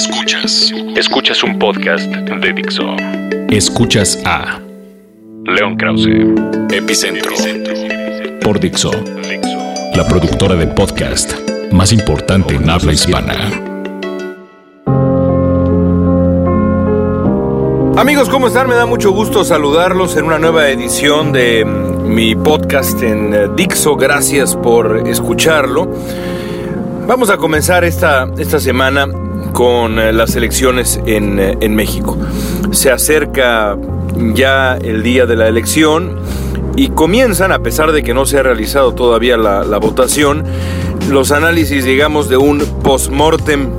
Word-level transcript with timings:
Escuchas. 0.00 0.72
Escuchas 0.96 1.44
un 1.44 1.58
podcast 1.58 2.10
de 2.10 2.52
Dixo. 2.54 2.96
Escuchas 3.50 4.18
a 4.24 4.58
León 5.44 5.76
Krause, 5.76 6.08
Epicentro, 6.72 7.32
por 8.42 8.58
Dixo, 8.58 8.90
la 9.94 10.06
productora 10.08 10.54
de 10.54 10.68
podcast 10.68 11.34
más 11.70 11.92
importante 11.92 12.54
en 12.54 12.70
habla 12.70 12.94
hispana. 12.94 13.34
Amigos, 17.98 18.30
¿cómo 18.30 18.46
están? 18.46 18.70
Me 18.70 18.76
da 18.76 18.86
mucho 18.86 19.10
gusto 19.10 19.44
saludarlos 19.44 20.16
en 20.16 20.24
una 20.24 20.38
nueva 20.38 20.70
edición 20.70 21.30
de 21.30 21.66
mi 21.66 22.34
podcast 22.34 23.02
en 23.02 23.34
eh, 23.34 23.48
Dixo. 23.54 23.96
Gracias 23.96 24.56
por 24.56 25.06
escucharlo. 25.06 25.94
Vamos 27.06 27.28
a 27.28 27.36
comenzar 27.36 27.84
esta, 27.84 28.30
esta 28.38 28.58
semana 28.58 29.06
con 29.52 29.98
eh, 29.98 30.12
las 30.12 30.36
elecciones 30.36 31.00
en, 31.06 31.38
eh, 31.38 31.56
en 31.60 31.74
México. 31.74 32.16
Se 32.72 32.90
acerca 32.90 33.76
ya 34.34 34.76
el 34.76 35.02
día 35.02 35.26
de 35.26 35.36
la 35.36 35.48
elección 35.48 36.16
y 36.76 36.88
comienzan, 36.88 37.52
a 37.52 37.60
pesar 37.60 37.92
de 37.92 38.02
que 38.02 38.14
no 38.14 38.26
se 38.26 38.38
ha 38.38 38.42
realizado 38.42 38.92
todavía 38.92 39.36
la, 39.36 39.64
la 39.64 39.78
votación, 39.78 40.44
los 41.10 41.32
análisis, 41.32 41.84
digamos, 41.84 42.28
de 42.28 42.36
un 42.36 42.60
post-mortem 42.82 43.70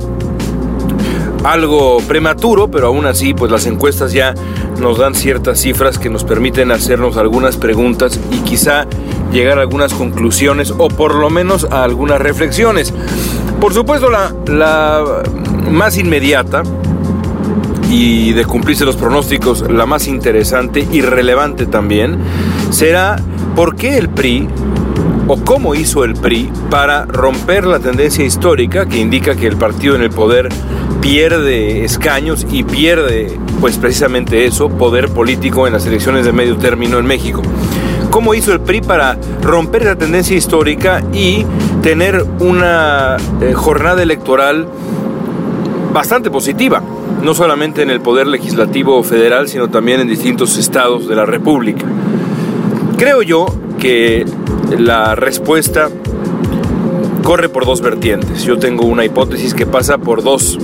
algo 1.44 1.98
prematuro, 2.06 2.68
pero 2.68 2.88
aún 2.88 3.06
así, 3.06 3.34
pues 3.34 3.50
las 3.50 3.66
encuestas 3.66 4.12
ya 4.12 4.34
nos 4.80 4.98
dan 4.98 5.14
ciertas 5.14 5.60
cifras 5.60 5.98
que 5.98 6.08
nos 6.08 6.24
permiten 6.24 6.70
hacernos 6.70 7.16
algunas 7.16 7.56
preguntas 7.56 8.18
y 8.30 8.38
quizá 8.38 8.86
llegar 9.32 9.58
a 9.58 9.62
algunas 9.62 9.92
conclusiones 9.94 10.72
o 10.76 10.88
por 10.88 11.14
lo 11.14 11.30
menos 11.30 11.66
a 11.70 11.84
algunas 11.84 12.20
reflexiones. 12.20 12.92
Por 13.60 13.74
supuesto, 13.74 14.10
la, 14.10 14.34
la 14.46 15.22
más 15.72 15.96
inmediata 15.96 16.62
y 17.90 18.32
de 18.32 18.44
cumplirse 18.44 18.84
los 18.84 18.96
pronósticos, 18.96 19.68
la 19.70 19.86
más 19.86 20.06
interesante 20.06 20.86
y 20.90 21.00
relevante 21.00 21.66
también, 21.66 22.18
será 22.70 23.16
por 23.56 23.76
qué 23.76 23.98
el 23.98 24.08
PRI 24.08 24.48
o 25.28 25.36
cómo 25.44 25.74
hizo 25.74 26.04
el 26.04 26.14
PRI 26.14 26.50
para 26.70 27.04
romper 27.04 27.66
la 27.66 27.78
tendencia 27.78 28.24
histórica 28.24 28.86
que 28.86 28.98
indica 28.98 29.34
que 29.34 29.46
el 29.46 29.56
partido 29.56 29.94
en 29.94 30.02
el 30.02 30.10
poder 30.10 30.48
pierde 31.00 31.84
escaños 31.84 32.46
y 32.50 32.64
pierde, 32.64 33.38
pues 33.60 33.76
precisamente 33.76 34.46
eso, 34.46 34.68
poder 34.68 35.08
político 35.08 35.66
en 35.66 35.72
las 35.72 35.86
elecciones 35.86 36.24
de 36.24 36.32
medio 36.32 36.56
término 36.56 36.98
en 36.98 37.06
México. 37.06 37.42
¿Cómo 38.10 38.34
hizo 38.34 38.52
el 38.52 38.60
PRI 38.60 38.82
para 38.82 39.18
romper 39.40 39.82
esa 39.82 39.96
tendencia 39.96 40.36
histórica 40.36 41.02
y 41.12 41.46
tener 41.82 42.24
una 42.40 43.16
eh, 43.40 43.52
jornada 43.54 44.02
electoral 44.02 44.68
bastante 45.92 46.30
positiva? 46.30 46.82
No 47.22 47.34
solamente 47.34 47.82
en 47.82 47.90
el 47.90 48.00
poder 48.00 48.26
legislativo 48.26 49.02
federal, 49.02 49.48
sino 49.48 49.68
también 49.68 50.00
en 50.00 50.08
distintos 50.08 50.56
estados 50.56 51.08
de 51.08 51.14
la 51.14 51.26
República. 51.26 51.84
Creo 52.96 53.22
yo 53.22 53.46
que 53.78 54.24
la 54.78 55.14
respuesta 55.14 55.88
corre 57.22 57.48
por 57.48 57.66
dos 57.66 57.80
vertientes. 57.80 58.44
Yo 58.44 58.58
tengo 58.58 58.84
una 58.84 59.04
hipótesis 59.04 59.54
que 59.54 59.66
pasa 59.66 59.98
por 59.98 60.22
dos, 60.22 60.58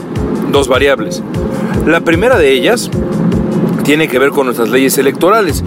dos 0.51 0.69
variables. 0.69 1.23
La 1.87 2.01
primera 2.01 2.39
de 2.39 2.53
ellas 2.53 2.91
tiene 3.85 4.09
que 4.09 4.19
ver 4.19 4.31
con 4.31 4.47
nuestras 4.47 4.69
leyes 4.69 4.99
electorales. 4.99 5.65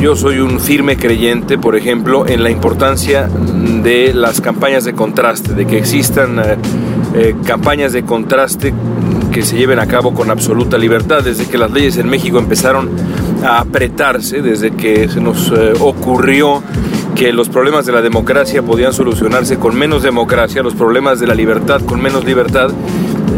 Yo 0.00 0.16
soy 0.16 0.38
un 0.38 0.60
firme 0.60 0.96
creyente, 0.96 1.58
por 1.58 1.76
ejemplo, 1.76 2.26
en 2.26 2.42
la 2.42 2.50
importancia 2.50 3.28
de 3.28 4.14
las 4.14 4.40
campañas 4.40 4.84
de 4.84 4.94
contraste, 4.94 5.54
de 5.54 5.66
que 5.66 5.76
existan 5.76 6.38
eh, 6.38 6.56
eh, 7.14 7.34
campañas 7.44 7.92
de 7.92 8.04
contraste 8.04 8.72
que 9.32 9.42
se 9.42 9.56
lleven 9.56 9.78
a 9.78 9.86
cabo 9.86 10.14
con 10.14 10.30
absoluta 10.30 10.78
libertad. 10.78 11.22
Desde 11.22 11.46
que 11.46 11.58
las 11.58 11.70
leyes 11.70 11.96
en 11.96 12.08
México 12.08 12.38
empezaron 12.38 12.90
a 13.44 13.60
apretarse, 13.60 14.42
desde 14.42 14.72
que 14.72 15.08
se 15.08 15.20
nos 15.20 15.50
eh, 15.50 15.72
ocurrió 15.80 16.62
que 17.14 17.32
los 17.32 17.48
problemas 17.48 17.86
de 17.86 17.92
la 17.92 18.02
democracia 18.02 18.62
podían 18.62 18.92
solucionarse 18.92 19.58
con 19.58 19.76
menos 19.76 20.02
democracia, 20.02 20.62
los 20.62 20.74
problemas 20.74 21.20
de 21.20 21.26
la 21.26 21.34
libertad 21.34 21.80
con 21.82 22.00
menos 22.00 22.24
libertad, 22.24 22.70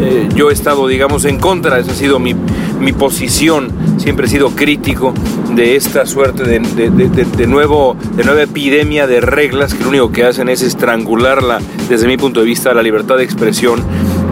eh, 0.03 0.29
yo 0.35 0.49
he 0.49 0.53
estado, 0.53 0.87
digamos, 0.87 1.23
en 1.25 1.39
contra, 1.39 1.79
esa 1.79 1.91
ha 1.91 1.95
sido 1.95 2.19
mi, 2.19 2.35
mi 2.79 2.91
posición, 2.91 3.71
siempre 3.97 4.25
he 4.25 4.29
sido 4.29 4.49
crítico 4.49 5.13
de 5.55 5.75
esta 5.75 6.05
suerte 6.05 6.43
de, 6.43 6.59
de, 6.59 6.89
de, 6.89 7.25
de, 7.25 7.47
nuevo, 7.47 7.95
de 8.15 8.23
nueva 8.23 8.41
epidemia 8.43 9.07
de 9.07 9.21
reglas 9.21 9.73
que 9.73 9.83
lo 9.83 9.89
único 9.89 10.11
que 10.11 10.25
hacen 10.25 10.49
es 10.49 10.61
estrangularla, 10.61 11.59
desde 11.87 12.07
mi 12.07 12.17
punto 12.17 12.41
de 12.41 12.47
vista, 12.47 12.73
la 12.73 12.83
libertad 12.83 13.15
de 13.17 13.23
expresión 13.23 13.81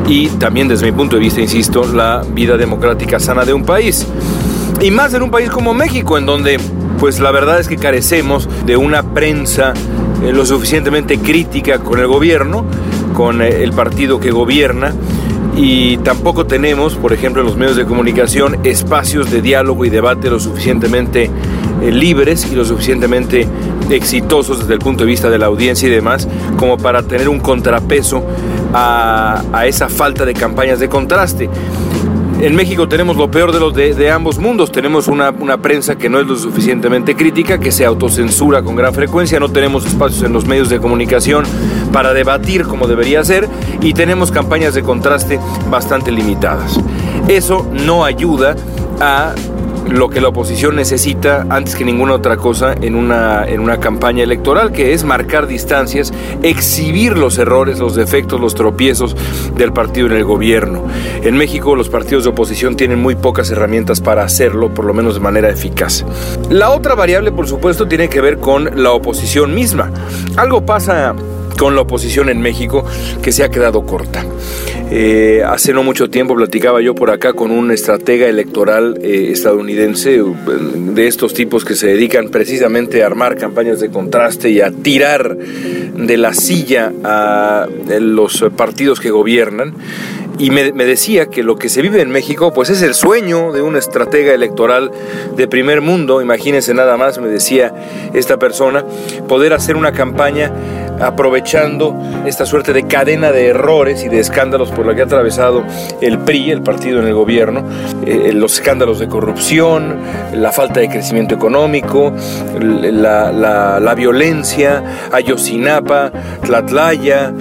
y 0.07 0.27
también 0.27 0.67
desde 0.67 0.85
mi 0.85 0.91
punto 0.91 1.15
de 1.15 1.21
vista, 1.21 1.39
insisto, 1.39 1.85
la 1.85 2.23
vida 2.33 2.57
democrática 2.57 3.19
sana 3.19 3.45
de 3.45 3.53
un 3.53 3.63
país. 3.63 4.05
Y 4.81 4.91
más 4.91 5.13
en 5.13 5.21
un 5.21 5.31
país 5.31 5.49
como 5.49 5.73
México, 5.73 6.17
en 6.17 6.25
donde 6.25 6.59
pues 6.99 7.19
la 7.19 7.31
verdad 7.31 7.59
es 7.59 7.67
que 7.67 7.77
carecemos 7.77 8.49
de 8.65 8.77
una 8.77 9.13
prensa 9.13 9.73
eh, 10.23 10.33
lo 10.33 10.45
suficientemente 10.45 11.17
crítica 11.19 11.79
con 11.79 11.99
el 11.99 12.07
gobierno, 12.07 12.65
con 13.13 13.41
eh, 13.41 13.63
el 13.63 13.73
partido 13.73 14.19
que 14.19 14.31
gobierna, 14.31 14.93
y 15.55 15.97
tampoco 15.97 16.45
tenemos, 16.45 16.95
por 16.95 17.13
ejemplo, 17.13 17.41
en 17.41 17.47
los 17.47 17.57
medios 17.57 17.75
de 17.75 17.85
comunicación, 17.85 18.59
espacios 18.63 19.29
de 19.31 19.41
diálogo 19.41 19.85
y 19.85 19.89
debate 19.89 20.29
lo 20.29 20.39
suficientemente 20.39 21.29
eh, 21.81 21.91
libres 21.91 22.47
y 22.51 22.55
lo 22.55 22.63
suficientemente 22.63 23.47
exitosos 23.89 24.59
desde 24.59 24.73
el 24.73 24.79
punto 24.79 25.03
de 25.03 25.09
vista 25.09 25.29
de 25.29 25.37
la 25.37 25.47
audiencia 25.47 25.87
y 25.87 25.91
demás, 25.91 26.27
como 26.57 26.77
para 26.77 27.03
tener 27.03 27.27
un 27.27 27.39
contrapeso 27.39 28.23
a, 28.73 29.43
a 29.51 29.67
esa 29.67 29.89
falta 29.89 30.25
de 30.25 30.33
campañas 30.33 30.79
de 30.79 30.87
contraste. 30.87 31.49
En 32.41 32.55
México 32.55 32.89
tenemos 32.89 33.17
lo 33.17 33.29
peor 33.29 33.51
de, 33.51 33.59
los 33.59 33.71
de, 33.75 34.09
ambos 34.09 34.39
mundos. 34.39 34.71
Tenemos 34.71 35.07
una, 35.07 35.29
una, 35.29 35.59
prensa 35.59 35.95
que 35.95 36.09
no 36.09 36.19
es 36.19 36.25
lo 36.25 36.35
suficientemente 36.35 37.15
crítica, 37.15 37.59
que 37.59 37.71
se 37.71 37.85
autocensura 37.85 38.63
con 38.63 38.75
gran 38.75 38.95
frecuencia. 38.95 39.39
No 39.39 39.49
tenemos 39.49 39.85
espacios 39.85 40.23
en 40.23 40.33
los 40.33 40.45
medios 40.45 40.67
de 40.67 40.79
comunicación 40.79 41.45
para 41.93 42.15
debatir 42.15 42.63
como 42.63 42.87
debería 42.87 43.23
ser. 43.23 43.47
Y 43.79 43.93
tenemos 43.93 44.31
campañas 44.31 44.73
de 44.73 44.81
contraste 44.81 45.39
bastante 45.69 46.11
limitadas. 46.11 46.79
Eso 47.27 47.69
no 47.71 48.05
ayuda 48.05 48.55
a 48.99 49.35
lo 49.89 50.09
que 50.09 50.21
la 50.21 50.29
oposición 50.29 50.75
necesita 50.75 51.45
antes 51.49 51.75
que 51.75 51.85
ninguna 51.85 52.13
otra 52.13 52.37
cosa 52.37 52.73
en 52.73 52.95
una, 52.95 53.45
en 53.45 53.59
una 53.59 53.79
campaña 53.79 54.23
electoral, 54.23 54.71
que 54.71 54.93
es 54.93 55.03
marcar 55.03 55.47
distancias, 55.47 56.13
exhibir 56.43 57.17
los 57.17 57.37
errores, 57.37 57.79
los 57.79 57.95
defectos, 57.95 58.39
los 58.39 58.55
tropiezos 58.55 59.15
del 59.55 59.73
partido 59.73 60.07
en 60.07 60.13
el 60.13 60.23
gobierno. 60.23 60.83
En 61.23 61.37
México 61.37 61.75
los 61.75 61.89
partidos 61.89 62.23
de 62.23 62.29
oposición 62.31 62.75
tienen 62.75 63.01
muy 63.01 63.15
pocas 63.15 63.49
herramientas 63.51 64.01
para 64.01 64.23
hacerlo, 64.23 64.73
por 64.73 64.85
lo 64.85 64.93
menos 64.93 65.15
de 65.15 65.19
manera 65.19 65.49
eficaz. 65.49 66.05
La 66.49 66.71
otra 66.71 66.95
variable, 66.95 67.31
por 67.31 67.47
supuesto, 67.47 67.87
tiene 67.87 68.09
que 68.09 68.21
ver 68.21 68.37
con 68.39 68.81
la 68.81 68.91
oposición 68.91 69.53
misma. 69.53 69.91
Algo 70.37 70.65
pasa 70.65 71.15
con 71.61 71.75
la 71.75 71.81
oposición 71.81 72.29
en 72.29 72.41
México 72.41 72.83
que 73.21 73.31
se 73.31 73.43
ha 73.43 73.49
quedado 73.49 73.85
corta. 73.85 74.25
Eh, 74.89 75.43
hace 75.45 75.73
no 75.73 75.83
mucho 75.83 76.09
tiempo 76.09 76.33
platicaba 76.33 76.81
yo 76.81 76.95
por 76.95 77.11
acá 77.11 77.33
con 77.33 77.51
un 77.51 77.69
estratega 77.69 78.27
electoral 78.27 78.97
eh, 79.03 79.29
estadounidense 79.31 80.23
de 80.23 81.07
estos 81.07 81.35
tipos 81.35 81.63
que 81.63 81.75
se 81.75 81.85
dedican 81.85 82.29
precisamente 82.29 83.03
a 83.03 83.05
armar 83.05 83.37
campañas 83.37 83.79
de 83.79 83.91
contraste 83.91 84.49
y 84.49 84.59
a 84.59 84.71
tirar 84.71 85.37
de 85.37 86.17
la 86.17 86.33
silla 86.33 86.91
a 87.03 87.67
los 87.99 88.43
partidos 88.57 88.99
que 88.99 89.11
gobiernan 89.11 89.75
y 90.39 90.49
me, 90.49 90.73
me, 90.73 90.85
decía 90.85 91.27
que 91.27 91.43
lo 91.43 91.57
que 91.57 91.69
se 91.69 91.83
vive 91.83 92.01
en 92.01 92.09
México 92.09 92.51
pues 92.51 92.71
es 92.71 92.81
el 92.81 92.95
sueño 92.95 93.51
de 93.51 93.61
un 93.61 93.75
estratega 93.75 94.33
electoral 94.33 94.89
de 95.37 95.47
primer 95.47 95.81
mundo, 95.81 96.21
imagínense 96.21 96.73
nada 96.73 96.97
más, 96.97 97.19
me 97.19 97.27
decía 97.27 97.71
esta 98.15 98.39
persona, 98.39 98.83
poder 99.27 99.53
hacer 99.53 99.75
una 99.75 99.91
campaña 99.91 100.51
aprovechando 101.01 101.95
esta 102.25 102.45
suerte 102.45 102.73
de 102.73 102.83
cadena 102.87 103.31
de 103.31 103.47
errores 103.47 104.03
y 104.03 104.09
de 104.09 104.19
escándalos 104.19 104.71
por 104.71 104.85
la 104.85 104.95
que 104.95 105.01
ha 105.01 105.05
atravesado 105.05 105.63
el 105.99 106.19
PRI, 106.19 106.51
el 106.51 106.61
partido 106.61 106.99
en 106.99 107.07
el 107.07 107.13
gobierno, 107.13 107.63
eh, 108.05 108.31
los 108.33 108.53
escándalos 108.53 108.99
de 108.99 109.07
corrupción, 109.07 109.97
la 110.33 110.51
falta 110.51 110.79
de 110.79 110.89
crecimiento 110.89 111.35
económico, 111.35 112.13
la, 112.59 113.31
la, 113.31 113.79
la 113.79 113.95
violencia, 113.95 114.83
Ayotzinapa, 115.11 116.11
Tlatlaya, 116.45 117.33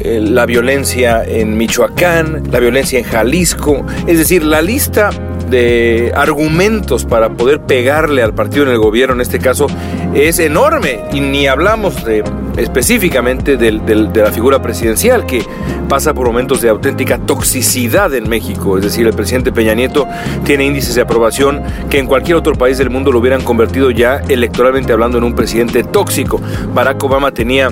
eh, 0.00 0.20
la 0.20 0.44
violencia 0.44 1.24
en 1.24 1.56
Michoacán, 1.56 2.42
la 2.50 2.58
violencia 2.58 2.98
en 2.98 3.04
Jalisco, 3.04 3.84
es 4.06 4.18
decir, 4.18 4.44
la 4.44 4.60
lista 4.60 5.10
de 5.48 6.12
argumentos 6.14 7.04
para 7.04 7.30
poder 7.30 7.60
pegarle 7.60 8.22
al 8.22 8.34
partido 8.34 8.64
en 8.64 8.70
el 8.70 8.78
gobierno 8.78 9.14
en 9.14 9.20
este 9.20 9.38
caso 9.38 9.66
es 10.14 10.38
enorme 10.38 11.04
y 11.12 11.20
ni 11.20 11.46
hablamos 11.46 12.04
de, 12.04 12.24
específicamente 12.56 13.56
de, 13.56 13.72
la 13.72 14.30
figura 14.30 14.62
presidencial 14.62 15.26
que 15.26 15.44
pasa 15.88 16.14
por 16.14 16.26
momentos 16.26 16.60
de 16.60 16.68
auténtica 16.68 17.18
toxicidad 17.18 18.14
en 18.14 18.28
México, 18.28 18.78
es 18.78 18.84
decir, 18.84 19.06
el 19.06 19.12
presidente 19.12 19.52
Peña 19.52 19.74
Nieto 19.74 20.06
tiene 20.44 20.64
índices 20.64 20.94
de 20.94 21.02
aprobación 21.02 21.62
que 21.90 21.98
en 21.98 22.06
cualquier 22.06 22.36
otro 22.36 22.54
país 22.54 22.78
del 22.78 22.90
mundo 22.90 23.12
lo 23.12 23.18
hubieran 23.18 23.42
convertido 23.42 23.90
ya 23.90 24.22
electoralmente 24.28 24.92
hablando 24.92 25.18
en 25.18 25.24
un 25.24 25.34
presidente 25.34 25.84
tóxico. 25.84 26.40
Barack 26.72 27.02
Obama 27.04 27.32
tenía 27.32 27.70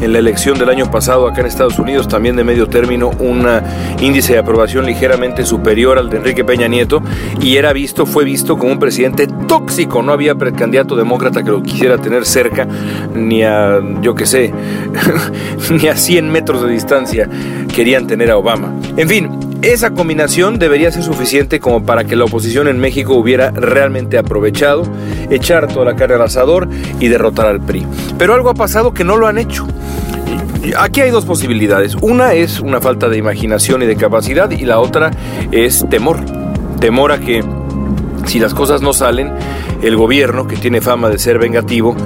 en 0.00 0.12
la 0.12 0.18
elección 0.18 0.58
del 0.58 0.68
año 0.68 0.90
pasado 0.90 1.26
acá 1.26 1.40
en 1.40 1.46
Estados 1.46 1.78
Unidos, 1.78 2.08
también 2.08 2.36
de 2.36 2.44
medio 2.44 2.66
término, 2.68 3.10
un 3.18 3.46
índice 4.00 4.34
de 4.34 4.38
aprobación 4.38 4.86
ligeramente 4.86 5.44
superior 5.44 5.98
al 5.98 6.10
de 6.10 6.18
Enrique 6.18 6.44
Peña 6.44 6.68
Nieto 6.68 7.02
y 7.40 7.56
era 7.56 7.72
visto, 7.72 8.06
fue 8.06 8.24
visto 8.24 8.56
como 8.56 8.72
un 8.72 8.78
presidente 8.78 9.26
tóxico. 9.46 10.02
No 10.02 10.12
había 10.12 10.34
precandidato 10.34 10.96
demócrata 10.96 11.42
que 11.42 11.50
lo 11.50 11.62
quisiera 11.62 11.98
tener 11.98 12.24
cerca, 12.24 12.66
ni 13.14 13.42
a, 13.42 13.80
yo 14.00 14.14
qué 14.14 14.26
sé, 14.26 14.52
ni 15.70 15.88
a 15.88 15.96
100 15.96 16.30
metros 16.30 16.62
de 16.62 16.70
distancia 16.70 17.28
querían 17.74 18.06
tener 18.06 18.30
a 18.30 18.36
Obama. 18.36 18.72
En 18.96 19.08
fin, 19.08 19.30
esa 19.62 19.90
combinación 19.90 20.58
debería 20.58 20.92
ser 20.92 21.02
suficiente 21.02 21.58
como 21.58 21.84
para 21.84 22.04
que 22.04 22.14
la 22.14 22.24
oposición 22.24 22.68
en 22.68 22.78
México 22.78 23.14
hubiera 23.14 23.50
realmente 23.50 24.16
aprovechado, 24.16 24.84
echar 25.30 25.66
toda 25.66 25.84
la 25.84 25.96
carne 25.96 26.14
al 26.14 26.22
asador 26.22 26.68
y 27.00 27.08
derrotar 27.08 27.46
al 27.46 27.60
PRI. 27.60 27.84
Pero 28.18 28.34
algo 28.34 28.50
ha 28.50 28.54
pasado 28.54 28.94
que 28.94 29.02
no 29.02 29.16
lo 29.16 29.26
han 29.26 29.38
hecho. 29.38 29.66
Aquí 30.76 31.00
hay 31.00 31.10
dos 31.10 31.24
posibilidades. 31.24 31.94
Una 31.94 32.34
es 32.34 32.60
una 32.60 32.80
falta 32.80 33.08
de 33.08 33.16
imaginación 33.16 33.82
y 33.82 33.86
de 33.86 33.96
capacidad 33.96 34.50
y 34.50 34.64
la 34.64 34.80
otra 34.80 35.10
es 35.52 35.84
temor. 35.88 36.20
Temor 36.80 37.12
a 37.12 37.18
que 37.18 37.44
si 38.26 38.38
las 38.38 38.54
cosas 38.54 38.82
no 38.82 38.92
salen, 38.92 39.32
el 39.82 39.96
gobierno, 39.96 40.46
que 40.46 40.56
tiene 40.56 40.80
fama 40.80 41.08
de 41.08 41.18
ser 41.18 41.38
vengativo, 41.38 41.96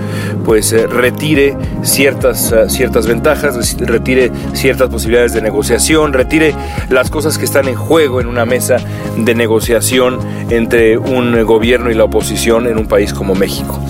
pues 0.45 0.73
eh, 0.73 0.87
retire 0.87 1.57
ciertas, 1.83 2.53
eh, 2.53 2.69
ciertas 2.69 3.07
ventajas, 3.07 3.77
retire 3.79 4.31
ciertas 4.53 4.89
posibilidades 4.89 5.33
de 5.33 5.43
negociación, 5.43 6.13
retire 6.13 6.55
las 6.91 7.11
cosas 7.11 7.39
que 7.39 7.45
están 7.45 7.69
en 7.69 7.75
juego 7.75 8.21
en 8.21 8.27
una 8.27 8.45
mesa 8.45 8.77
de 9.17 9.35
negociación 9.35 10.19
entre 10.51 10.99
un 10.99 11.45
gobierno 11.45 11.91
y 11.91 11.95
la 11.95 12.05
oposición 12.05 12.67
en 12.67 12.79
un 12.79 12.87
país 12.87 13.13
como 13.13 13.35
México. 13.35 13.81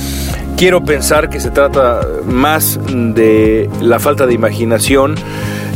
Quiero 0.63 0.85
pensar 0.85 1.29
que 1.29 1.41
se 1.41 1.51
trata 1.51 2.07
más 2.25 2.79
de 2.87 3.69
la 3.81 3.99
falta 3.99 4.29
de 4.29 4.35
imaginación 4.35 5.17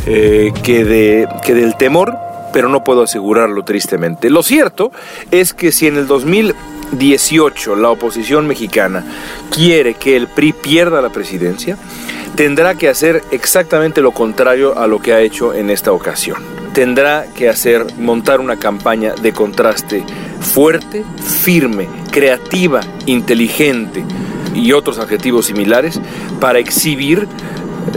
eh, 0.05 0.53
que, 0.63 0.85
de, 0.85 1.27
que 1.43 1.53
del 1.53 1.75
temor, 1.75 2.15
pero 2.53 2.69
no 2.69 2.85
puedo 2.85 3.03
asegurarlo 3.03 3.65
tristemente. 3.65 4.29
Lo 4.29 4.43
cierto 4.43 4.93
es 5.29 5.53
que 5.53 5.73
si 5.73 5.87
en 5.87 5.97
el 5.97 6.07
2018 6.07 7.75
la 7.75 7.89
oposición 7.89 8.47
mexicana 8.47 9.03
quiere 9.51 9.95
que 9.95 10.15
el 10.15 10.27
PRI 10.27 10.53
pierda 10.53 11.01
la 11.01 11.09
presidencia, 11.09 11.77
tendrá 12.35 12.75
que 12.75 12.87
hacer 12.87 13.23
exactamente 13.31 14.01
lo 14.01 14.13
contrario 14.13 14.79
a 14.79 14.87
lo 14.87 15.01
que 15.01 15.11
ha 15.11 15.19
hecho 15.19 15.53
en 15.53 15.69
esta 15.69 15.91
ocasión. 15.91 16.41
Tendrá 16.73 17.25
que 17.35 17.49
hacer, 17.49 17.85
montar 17.97 18.39
una 18.39 18.55
campaña 18.55 19.15
de 19.21 19.33
contraste 19.33 20.05
fuerte, 20.39 21.03
firme, 21.19 21.89
creativa, 22.09 22.79
inteligente 23.05 24.05
y 24.57 24.73
otros 24.73 24.99
adjetivos 24.99 25.45
similares 25.45 26.01
para 26.39 26.59
exhibir 26.59 27.27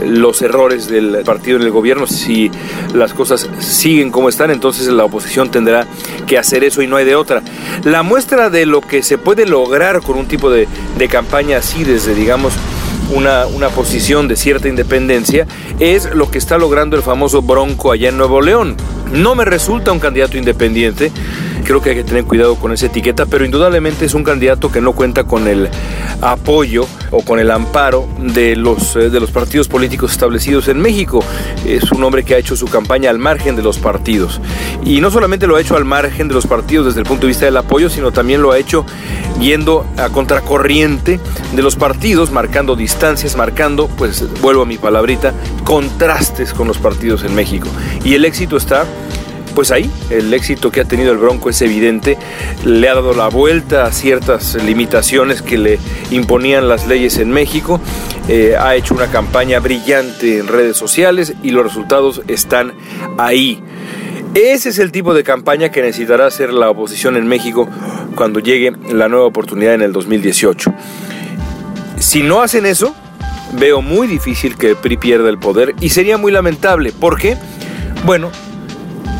los 0.05 0.41
errores 0.41 0.87
del 0.87 1.23
partido 1.25 1.57
en 1.57 1.63
el 1.63 1.71
gobierno. 1.71 2.07
Si 2.07 2.51
las 2.93 3.13
cosas 3.13 3.49
siguen 3.59 4.11
como 4.11 4.29
están, 4.29 4.51
entonces 4.51 4.87
la 4.87 5.05
oposición 5.05 5.51
tendrá 5.51 5.87
que 6.27 6.37
hacer 6.37 6.63
eso 6.63 6.81
y 6.81 6.87
no 6.87 6.97
hay 6.97 7.05
de 7.05 7.15
otra. 7.15 7.41
La 7.83 8.03
muestra 8.03 8.49
de 8.49 8.65
lo 8.65 8.81
que 8.81 9.03
se 9.03 9.17
puede 9.17 9.45
lograr 9.45 10.01
con 10.01 10.17
un 10.17 10.27
tipo 10.27 10.49
de, 10.49 10.67
de 10.97 11.07
campaña 11.07 11.57
así, 11.57 11.83
desde, 11.83 12.15
digamos, 12.15 12.53
una, 13.13 13.45
una, 13.47 13.69
posición 13.69 14.27
de 14.27 14.37
cierta 14.37 14.69
independencia, 14.69 15.45
es 15.79 16.13
lo 16.15 16.31
que 16.31 16.37
está 16.37 16.57
logrando 16.57 16.95
el 16.95 17.03
famoso 17.03 17.41
Bronco 17.41 17.91
allá 17.91 18.09
en 18.09 18.17
Nuevo 18.17 18.41
León. 18.41 18.77
No 19.11 19.35
me 19.35 19.43
resulta 19.43 19.91
un 19.91 19.99
candidato 19.99 20.37
independiente, 20.37 21.11
creo 21.61 21.81
que 21.81 21.91
hay 21.91 21.95
que 21.97 22.03
tener 22.03 22.25
cuidado 22.25 22.55
con 22.55 22.71
esa 22.71 22.87
etiqueta, 22.87 23.25
pero 23.25 23.45
indudablemente 23.45 24.05
es 24.05 24.13
un 24.13 24.23
candidato 24.23 24.71
que 24.71 24.81
no 24.81 24.93
cuenta 24.93 25.23
con 25.23 25.47
el 25.47 25.69
apoyo 26.21 26.85
o 27.11 27.23
con 27.23 27.39
el 27.39 27.51
amparo 27.51 28.07
de 28.19 28.55
los, 28.55 28.95
eh, 28.95 29.09
de 29.09 29.19
los 29.19 29.31
partidos 29.31 29.67
políticos 29.67 30.11
establecidos 30.11 30.67
en 30.67 30.79
México. 30.79 31.23
Es 31.65 31.91
un 31.91 32.03
hombre 32.03 32.23
que 32.23 32.35
ha 32.35 32.37
hecho 32.37 32.55
su 32.55 32.67
campaña 32.67 33.09
al 33.09 33.19
margen 33.19 33.55
de 33.55 33.63
los 33.63 33.77
partidos. 33.77 34.39
Y 34.83 35.01
no 35.01 35.11
solamente 35.11 35.47
lo 35.47 35.55
ha 35.55 35.61
hecho 35.61 35.75
al 35.75 35.85
margen 35.85 36.27
de 36.27 36.33
los 36.33 36.47
partidos 36.47 36.87
desde 36.87 36.99
el 36.99 37.05
punto 37.05 37.21
de 37.21 37.29
vista 37.29 37.45
del 37.45 37.57
apoyo, 37.57 37.89
sino 37.89 38.11
también 38.11 38.41
lo 38.41 38.51
ha 38.51 38.57
hecho 38.57 38.85
yendo 39.39 39.85
a 39.97 40.09
contracorriente 40.09 41.19
de 41.53 41.61
los 41.61 41.75
partidos, 41.75 42.31
marcando 42.31 42.75
distancias, 42.75 43.35
marcando, 43.35 43.87
pues 43.87 44.25
vuelvo 44.41 44.63
a 44.63 44.65
mi 44.65 44.77
palabrita, 44.77 45.33
contrastes 45.63 46.53
con 46.53 46.67
los 46.67 46.77
partidos 46.77 47.23
en 47.23 47.35
México. 47.35 47.67
Y 48.03 48.13
el 48.13 48.25
éxito 48.25 48.57
está 48.57 48.85
pues 49.51 49.71
ahí 49.71 49.89
el 50.09 50.33
éxito 50.33 50.71
que 50.71 50.81
ha 50.81 50.85
tenido 50.85 51.11
el 51.11 51.17
Bronco 51.17 51.49
es 51.49 51.61
evidente, 51.61 52.17
le 52.65 52.89
ha 52.89 52.95
dado 52.95 53.13
la 53.13 53.29
vuelta 53.29 53.85
a 53.85 53.91
ciertas 53.91 54.55
limitaciones 54.63 55.41
que 55.41 55.57
le 55.57 55.79
imponían 56.11 56.67
las 56.67 56.87
leyes 56.87 57.17
en 57.17 57.31
México, 57.31 57.79
eh, 58.27 58.55
ha 58.59 58.75
hecho 58.75 58.93
una 58.93 59.07
campaña 59.07 59.59
brillante 59.59 60.39
en 60.39 60.47
redes 60.47 60.77
sociales 60.77 61.33
y 61.43 61.51
los 61.51 61.63
resultados 61.63 62.21
están 62.27 62.73
ahí. 63.17 63.61
Ese 64.33 64.69
es 64.69 64.79
el 64.79 64.91
tipo 64.91 65.13
de 65.13 65.23
campaña 65.23 65.69
que 65.69 65.81
necesitará 65.81 66.25
hacer 66.25 66.53
la 66.53 66.69
oposición 66.69 67.17
en 67.17 67.27
México 67.27 67.67
cuando 68.15 68.39
llegue 68.39 68.71
la 68.89 69.09
nueva 69.09 69.25
oportunidad 69.25 69.73
en 69.73 69.81
el 69.81 69.91
2018. 69.91 70.73
Si 71.99 72.23
no 72.23 72.41
hacen 72.41 72.65
eso, 72.65 72.95
veo 73.59 73.81
muy 73.81 74.07
difícil 74.07 74.57
que 74.57 74.75
PRI 74.75 74.97
pierda 74.97 75.29
el 75.29 75.37
poder 75.37 75.75
y 75.81 75.89
sería 75.89 76.17
muy 76.17 76.31
lamentable. 76.31 76.93
¿Por 76.93 77.19
qué? 77.19 77.37
Bueno, 78.05 78.31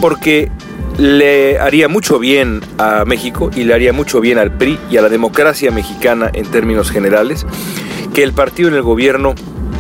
porque 0.01 0.51
le 0.97 1.59
haría 1.59 1.87
mucho 1.87 2.19
bien 2.19 2.61
a 2.77 3.05
México 3.05 3.49
y 3.55 3.63
le 3.63 3.73
haría 3.73 3.93
mucho 3.93 4.19
bien 4.19 4.37
al 4.37 4.51
PRI 4.51 4.79
y 4.89 4.97
a 4.97 5.01
la 5.01 5.09
democracia 5.09 5.71
mexicana 5.71 6.29
en 6.33 6.45
términos 6.47 6.91
generales 6.91 7.45
que 8.13 8.23
el 8.23 8.33
partido 8.33 8.67
en 8.67 8.75
el 8.75 8.81
gobierno 8.81 9.35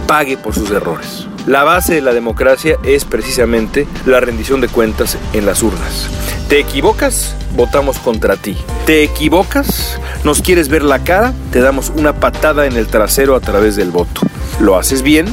pague 0.07 0.37
por 0.37 0.53
sus 0.53 0.71
errores. 0.71 1.27
La 1.47 1.63
base 1.63 1.95
de 1.95 2.01
la 2.01 2.13
democracia 2.13 2.77
es 2.83 3.03
precisamente 3.03 3.87
la 4.05 4.19
rendición 4.19 4.61
de 4.61 4.67
cuentas 4.67 5.17
en 5.33 5.45
las 5.45 5.63
urnas. 5.63 6.07
¿Te 6.47 6.59
equivocas? 6.59 7.35
Votamos 7.55 7.97
contra 7.97 8.37
ti. 8.37 8.55
¿Te 8.85 9.03
equivocas? 9.03 9.99
¿Nos 10.23 10.41
quieres 10.41 10.69
ver 10.69 10.83
la 10.83 10.99
cara? 10.99 11.33
Te 11.51 11.61
damos 11.61 11.91
una 11.95 12.13
patada 12.13 12.67
en 12.67 12.77
el 12.77 12.87
trasero 12.87 13.35
a 13.35 13.39
través 13.39 13.75
del 13.75 13.89
voto. 13.89 14.21
¿Lo 14.59 14.77
haces 14.77 15.01
bien? 15.01 15.25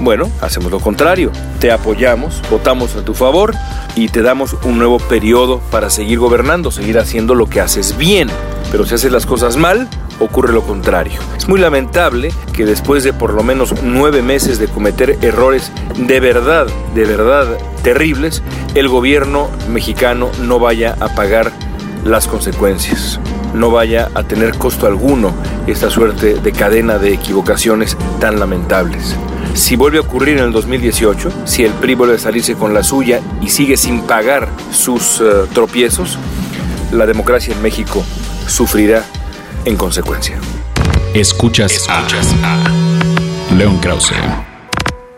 Bueno, 0.00 0.30
hacemos 0.40 0.70
lo 0.70 0.78
contrario. 0.78 1.32
Te 1.58 1.72
apoyamos, 1.72 2.42
votamos 2.50 2.94
a 2.94 3.04
tu 3.04 3.12
favor 3.12 3.54
y 3.96 4.08
te 4.08 4.22
damos 4.22 4.54
un 4.62 4.78
nuevo 4.78 4.98
periodo 4.98 5.60
para 5.70 5.90
seguir 5.90 6.20
gobernando, 6.20 6.70
seguir 6.70 6.98
haciendo 6.98 7.34
lo 7.34 7.46
que 7.46 7.60
haces 7.60 7.96
bien. 7.96 8.28
Pero 8.70 8.84
si 8.84 8.94
haces 8.94 9.10
las 9.10 9.26
cosas 9.26 9.56
mal, 9.56 9.88
ocurre 10.20 10.52
lo 10.52 10.62
contrario. 10.62 11.18
Es 11.36 11.48
muy 11.48 11.58
lamentable 11.58 12.32
que 12.52 12.66
después 12.66 13.02
de 13.04 13.12
por 13.12 13.32
lo 13.32 13.42
menos 13.42 13.74
nueve 13.82 14.22
meses 14.22 14.58
de 14.58 14.68
cometer 14.68 15.18
errores 15.22 15.72
de 15.96 16.20
verdad, 16.20 16.66
de 16.94 17.04
verdad 17.04 17.46
terribles, 17.82 18.42
el 18.74 18.88
gobierno 18.88 19.48
mexicano 19.70 20.30
no 20.42 20.58
vaya 20.58 20.96
a 21.00 21.08
pagar 21.14 21.50
las 22.04 22.28
consecuencias, 22.28 23.18
no 23.54 23.70
vaya 23.70 24.10
a 24.14 24.24
tener 24.24 24.58
costo 24.58 24.86
alguno 24.86 25.32
esta 25.66 25.90
suerte 25.90 26.34
de 26.34 26.52
cadena 26.52 26.98
de 26.98 27.14
equivocaciones 27.14 27.96
tan 28.20 28.38
lamentables. 28.38 29.16
Si 29.56 29.74
vuelve 29.74 29.96
a 29.96 30.02
ocurrir 30.02 30.36
en 30.36 30.44
el 30.44 30.52
2018, 30.52 31.46
si 31.46 31.64
el 31.64 31.72
PRI 31.72 31.94
vuelve 31.94 32.16
a 32.16 32.18
salirse 32.18 32.54
con 32.54 32.74
la 32.74 32.82
suya 32.82 33.22
y 33.40 33.48
sigue 33.48 33.78
sin 33.78 34.02
pagar 34.02 34.48
sus 34.70 35.18
uh, 35.22 35.46
tropiezos, 35.46 36.18
la 36.92 37.06
democracia 37.06 37.54
en 37.54 37.62
México 37.62 38.04
sufrirá 38.46 39.02
en 39.64 39.76
consecuencia. 39.76 40.38
Escuchas, 41.14 41.72
Escuchas 41.72 42.34
a, 42.42 42.66
a 42.66 43.54
León 43.54 43.78
Krause, 43.78 44.12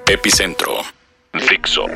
Epicentro, 0.07 0.83
Fixo. 1.35 1.87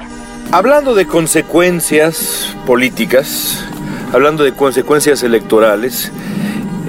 Hablando 0.50 0.96
de 0.96 1.06
consecuencias 1.06 2.56
políticas, 2.66 3.64
hablando 4.12 4.42
de 4.42 4.52
consecuencias 4.52 5.22
electorales, 5.22 6.10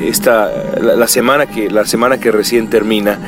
esta, 0.01 0.51
la, 0.81 0.95
la, 0.95 1.07
semana 1.07 1.45
que, 1.45 1.69
la 1.69 1.85
semana 1.85 2.19
que 2.19 2.31
recién 2.31 2.71
termina 2.71 3.19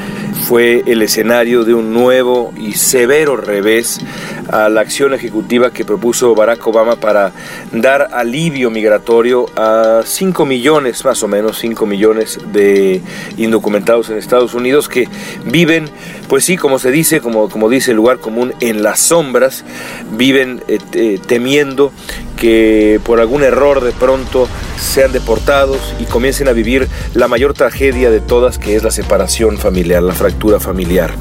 fue 0.45 0.83
el 0.85 1.01
escenario 1.01 1.63
de 1.63 1.73
un 1.73 1.91
nuevo 1.91 2.53
y 2.55 2.73
severo 2.73 3.35
revés 3.35 3.99
a 4.47 4.69
la 4.69 4.81
acción 4.81 5.15
ejecutiva 5.15 5.71
que 5.71 5.83
propuso 5.83 6.35
Barack 6.35 6.67
Obama 6.67 6.97
para 6.97 7.31
dar 7.71 8.09
alivio 8.13 8.69
migratorio 8.69 9.47
a 9.55 10.01
5 10.05 10.45
millones, 10.45 11.03
más 11.03 11.23
o 11.23 11.27
menos 11.27 11.57
5 11.57 11.87
millones 11.87 12.39
de 12.53 13.01
indocumentados 13.37 14.11
en 14.11 14.17
Estados 14.17 14.53
Unidos 14.53 14.87
que 14.87 15.09
viven, 15.45 15.89
pues 16.27 16.45
sí, 16.45 16.57
como 16.57 16.77
se 16.77 16.91
dice, 16.91 17.21
como, 17.21 17.49
como 17.49 17.67
dice 17.67 17.91
el 17.91 17.97
lugar 17.97 18.19
común, 18.19 18.53
en 18.59 18.83
las 18.83 18.99
sombras, 18.99 19.65
viven 20.11 20.61
eh, 20.67 20.77
eh, 20.93 21.19
temiendo 21.25 21.91
que 22.37 22.99
por 23.03 23.19
algún 23.19 23.43
error 23.43 23.81
de 23.81 23.93
pronto 23.93 24.47
sean 24.77 25.11
deportados 25.11 25.95
y 25.99 26.03
comiencen 26.03 26.49
a 26.49 26.51
vivir 26.51 26.87
la 27.13 27.27
mayor 27.27 27.53
tragedia 27.53 28.11
de 28.11 28.19
todas, 28.19 28.59
que 28.59 28.75
es 28.75 28.83
la 28.83 28.91
separación 28.91 29.57
familiar, 29.57 30.03
la 30.03 30.13
fractura 30.13 30.34
familiar. 30.59 31.11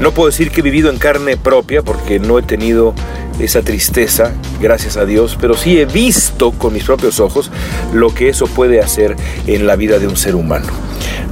No 0.00 0.12
puedo 0.12 0.28
decir 0.28 0.50
que 0.50 0.60
he 0.60 0.62
vivido 0.62 0.90
en 0.90 0.98
carne 0.98 1.36
propia 1.36 1.82
porque 1.82 2.18
no 2.18 2.38
he 2.38 2.42
tenido 2.42 2.94
esa 3.38 3.62
tristeza, 3.62 4.32
gracias 4.60 4.96
a 4.96 5.04
Dios, 5.04 5.36
pero 5.40 5.54
sí 5.56 5.78
he 5.78 5.84
visto 5.84 6.52
con 6.52 6.72
mis 6.72 6.84
propios 6.84 7.20
ojos 7.20 7.50
lo 7.92 8.14
que 8.14 8.28
eso 8.28 8.46
puede 8.46 8.80
hacer 8.80 9.16
en 9.46 9.66
la 9.66 9.76
vida 9.76 9.98
de 9.98 10.06
un 10.06 10.16
ser 10.16 10.34
humano. 10.34 10.66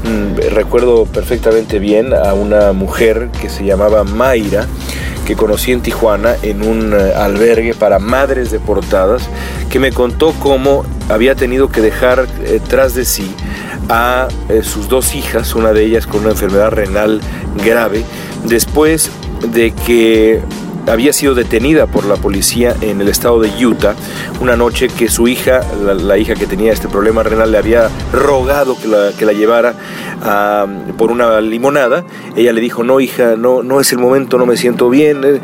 mm, 0.04 0.54
recuerdo 0.54 1.06
perfectamente 1.06 1.78
bien 1.78 2.12
a 2.12 2.34
una 2.34 2.72
mujer 2.72 3.30
que 3.40 3.48
se 3.48 3.64
llamaba 3.64 4.04
Mayra, 4.04 4.66
que 5.26 5.34
conocí 5.34 5.72
en 5.72 5.80
Tijuana 5.80 6.36
en 6.42 6.62
un 6.62 6.92
eh, 6.92 7.12
albergue 7.16 7.72
para 7.74 7.98
madres 7.98 8.50
deportadas, 8.50 9.28
que 9.70 9.78
me 9.78 9.92
contó 9.92 10.34
cómo 10.40 10.84
había 11.08 11.34
tenido 11.34 11.70
que 11.70 11.80
dejar 11.80 12.26
eh, 12.44 12.60
tras 12.66 12.94
de 12.94 13.06
sí 13.06 13.34
a 13.88 14.28
eh, 14.48 14.62
sus 14.62 14.88
dos 14.88 15.14
hijas, 15.14 15.54
una 15.54 15.72
de 15.72 15.84
ellas 15.84 16.06
con 16.06 16.22
una 16.22 16.30
enfermedad 16.30 16.70
renal 16.70 17.20
grave, 17.64 18.04
después 18.44 19.10
de 19.52 19.72
que 19.72 20.42
había 20.86 21.12
sido 21.12 21.34
detenida 21.34 21.86
por 21.86 22.04
la 22.04 22.16
policía 22.16 22.74
en 22.80 23.00
el 23.00 23.08
estado 23.08 23.40
de 23.40 23.64
Utah 23.64 23.94
una 24.40 24.56
noche 24.56 24.88
que 24.88 25.08
su 25.08 25.28
hija, 25.28 25.62
la, 25.82 26.18
hija 26.18 26.34
que 26.34 26.46
tenía 26.46 26.72
este 26.72 26.88
problema 26.88 27.22
renal, 27.22 27.52
le 27.52 27.58
había 27.58 27.88
rogado 28.12 28.76
que 28.76 28.88
la, 28.88 29.12
que 29.18 29.24
la 29.24 29.32
llevara 29.32 29.74
por 30.96 31.10
una 31.10 31.40
limonada. 31.40 32.04
Ella 32.36 32.52
le 32.52 32.60
dijo, 32.60 32.84
no 32.84 33.00
hija, 33.00 33.36
no, 33.36 33.62
no 33.62 33.80
es 33.80 33.92
el 33.92 33.98
momento, 33.98 34.38
no 34.38 34.46
me 34.46 34.56
siento 34.56 34.90
bien. 34.90 35.40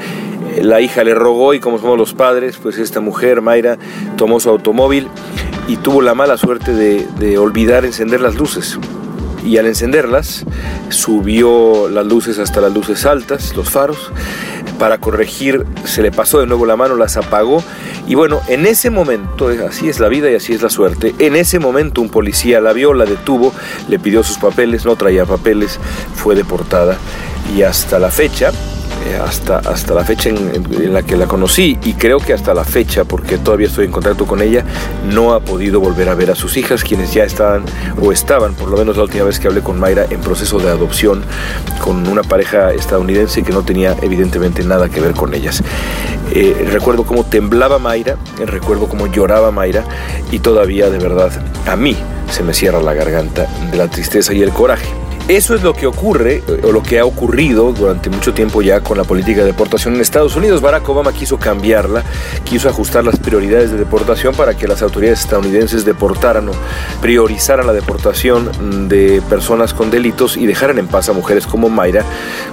La 0.60 0.80
hija 0.80 1.04
le 1.04 1.14
rogó 1.14 1.54
y 1.54 1.60
como 1.60 1.78
somos 1.78 1.98
los 1.98 2.14
padres, 2.14 2.58
pues 2.60 2.78
esta 2.78 3.00
mujer, 3.00 3.40
Mayra, 3.40 3.78
tomó 4.16 4.40
su 4.40 4.50
automóvil 4.50 5.08
y 5.68 5.76
tuvo 5.76 6.02
la 6.02 6.14
mala 6.14 6.36
suerte 6.36 6.72
de 6.72 7.38
olvidar 7.38 7.84
encender 7.84 8.20
las 8.20 8.36
luces 8.36 8.78
y 9.44 9.56
al 9.58 9.66
encenderlas 9.66 10.44
subió 10.90 11.88
las 11.88 12.06
luces 12.06 12.38
hasta 12.38 12.60
las 12.60 12.72
luces 12.72 13.06
altas, 13.06 13.54
los 13.56 13.70
faros. 13.70 14.10
Para 14.80 14.98
corregir 14.98 15.64
se 15.84 16.02
le 16.02 16.10
pasó 16.10 16.40
de 16.40 16.46
nuevo 16.46 16.66
la 16.66 16.74
mano, 16.74 16.96
las 16.96 17.16
apagó. 17.16 17.62
Y 18.08 18.16
bueno, 18.16 18.40
en 18.48 18.66
ese 18.66 18.90
momento, 18.90 19.48
así 19.68 19.88
es 19.88 20.00
la 20.00 20.08
vida 20.08 20.30
y 20.30 20.34
así 20.34 20.54
es 20.54 20.62
la 20.62 20.70
suerte, 20.70 21.14
en 21.18 21.36
ese 21.36 21.60
momento 21.60 22.00
un 22.00 22.08
policía 22.08 22.60
la 22.60 22.72
vio, 22.72 22.94
la 22.94 23.04
detuvo, 23.04 23.52
le 23.88 23.98
pidió 23.98 24.24
sus 24.24 24.38
papeles, 24.38 24.84
no 24.84 24.96
traía 24.96 25.26
papeles, 25.26 25.78
fue 26.16 26.34
deportada. 26.34 26.96
Y 27.54 27.62
hasta 27.62 27.98
la 27.98 28.10
fecha 28.10 28.52
hasta, 29.22 29.58
hasta 29.58 29.94
la 29.94 30.04
fecha 30.04 30.28
en, 30.28 30.92
la 30.92 31.02
que 31.02 31.16
la 31.16 31.26
conocí 31.26 31.78
y 31.84 31.94
creo 31.94 32.18
que 32.18 32.32
hasta 32.32 32.54
la 32.54 32.64
fecha, 32.64 33.04
porque 33.04 33.38
todavía 33.38 33.66
estoy 33.66 33.86
en 33.86 33.92
contacto 33.92 34.26
con 34.26 34.42
ella, 34.42 34.64
no 35.10 35.32
ha 35.32 35.40
podido 35.40 35.80
volver 35.80 36.08
a 36.08 36.14
ver 36.14 36.30
a 36.30 36.34
sus 36.34 36.56
hijas, 36.56 36.84
quienes 36.84 37.12
ya 37.12 37.24
estaban 37.24 37.64
o 38.00 38.12
estaban, 38.12 38.54
por 38.54 38.68
lo 38.70 38.76
menos 38.76 38.96
la 38.96 39.04
última 39.04 39.24
vez 39.24 39.38
que 39.38 39.48
hablé 39.48 39.62
con 39.62 39.78
Mayra, 39.78 40.06
en 40.10 40.20
proceso 40.20 40.58
de 40.58 40.70
adopción 40.70 41.22
con 41.82 42.06
una 42.06 42.22
pareja 42.22 42.72
estadounidense 42.72 43.42
que 43.42 43.52
no 43.52 43.62
tenía 43.62 43.96
evidentemente 44.02 44.62
nada 44.64 44.88
que 44.88 45.00
ver 45.00 45.12
con 45.12 45.34
ellas. 45.34 45.62
Eh, 46.32 46.68
recuerdo 46.70 47.04
cómo 47.04 47.24
temblaba 47.24 47.78
Mayra, 47.78 48.16
recuerdo 48.44 48.88
cómo 48.88 49.06
lloraba 49.06 49.50
Mayra 49.50 49.84
y 50.30 50.38
todavía 50.38 50.90
de 50.90 50.98
verdad 50.98 51.30
a 51.66 51.76
mí 51.76 51.96
se 52.30 52.42
me 52.42 52.54
cierra 52.54 52.80
la 52.80 52.94
garganta 52.94 53.46
de 53.70 53.76
la 53.76 53.88
tristeza 53.88 54.32
y 54.32 54.42
el 54.42 54.50
coraje. 54.50 54.88
Eso 55.30 55.54
es 55.54 55.62
lo 55.62 55.74
que 55.74 55.86
ocurre, 55.86 56.42
o 56.64 56.72
lo 56.72 56.82
que 56.82 56.98
ha 56.98 57.04
ocurrido 57.04 57.72
durante 57.72 58.10
mucho 58.10 58.34
tiempo 58.34 58.62
ya 58.62 58.80
con 58.80 58.98
la 58.98 59.04
política 59.04 59.42
de 59.42 59.46
deportación 59.46 59.94
en 59.94 60.00
Estados 60.00 60.34
Unidos. 60.34 60.60
Barack 60.60 60.88
Obama 60.88 61.12
quiso 61.12 61.38
cambiarla, 61.38 62.02
quiso 62.42 62.68
ajustar 62.68 63.04
las 63.04 63.16
prioridades 63.16 63.70
de 63.70 63.78
deportación 63.78 64.34
para 64.34 64.56
que 64.56 64.66
las 64.66 64.82
autoridades 64.82 65.20
estadounidenses 65.20 65.84
deportaran 65.84 66.48
o 66.48 66.52
priorizaran 67.00 67.64
la 67.68 67.72
deportación 67.72 68.88
de 68.88 69.22
personas 69.30 69.72
con 69.72 69.88
delitos 69.88 70.36
y 70.36 70.46
dejaran 70.46 70.80
en 70.80 70.88
paz 70.88 71.08
a 71.10 71.12
mujeres 71.12 71.46
como 71.46 71.68
Mayra, 71.68 72.04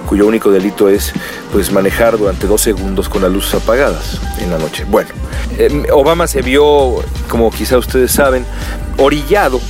cuyo 0.06 0.28
único 0.28 0.52
delito 0.52 0.88
es 0.88 1.12
pues 1.52 1.72
manejar 1.72 2.16
durante 2.16 2.46
dos 2.46 2.60
segundos 2.60 3.08
con 3.08 3.22
las 3.22 3.32
luces 3.32 3.54
apagadas 3.54 4.20
en 4.38 4.50
la 4.50 4.58
noche. 4.58 4.84
Bueno, 4.88 5.10
eh, 5.58 5.88
Obama 5.90 6.28
se 6.28 6.42
vio, 6.42 7.02
como 7.28 7.50
quizá 7.50 7.76
ustedes 7.76 8.12
saben, 8.12 8.46
orillado 8.98 9.60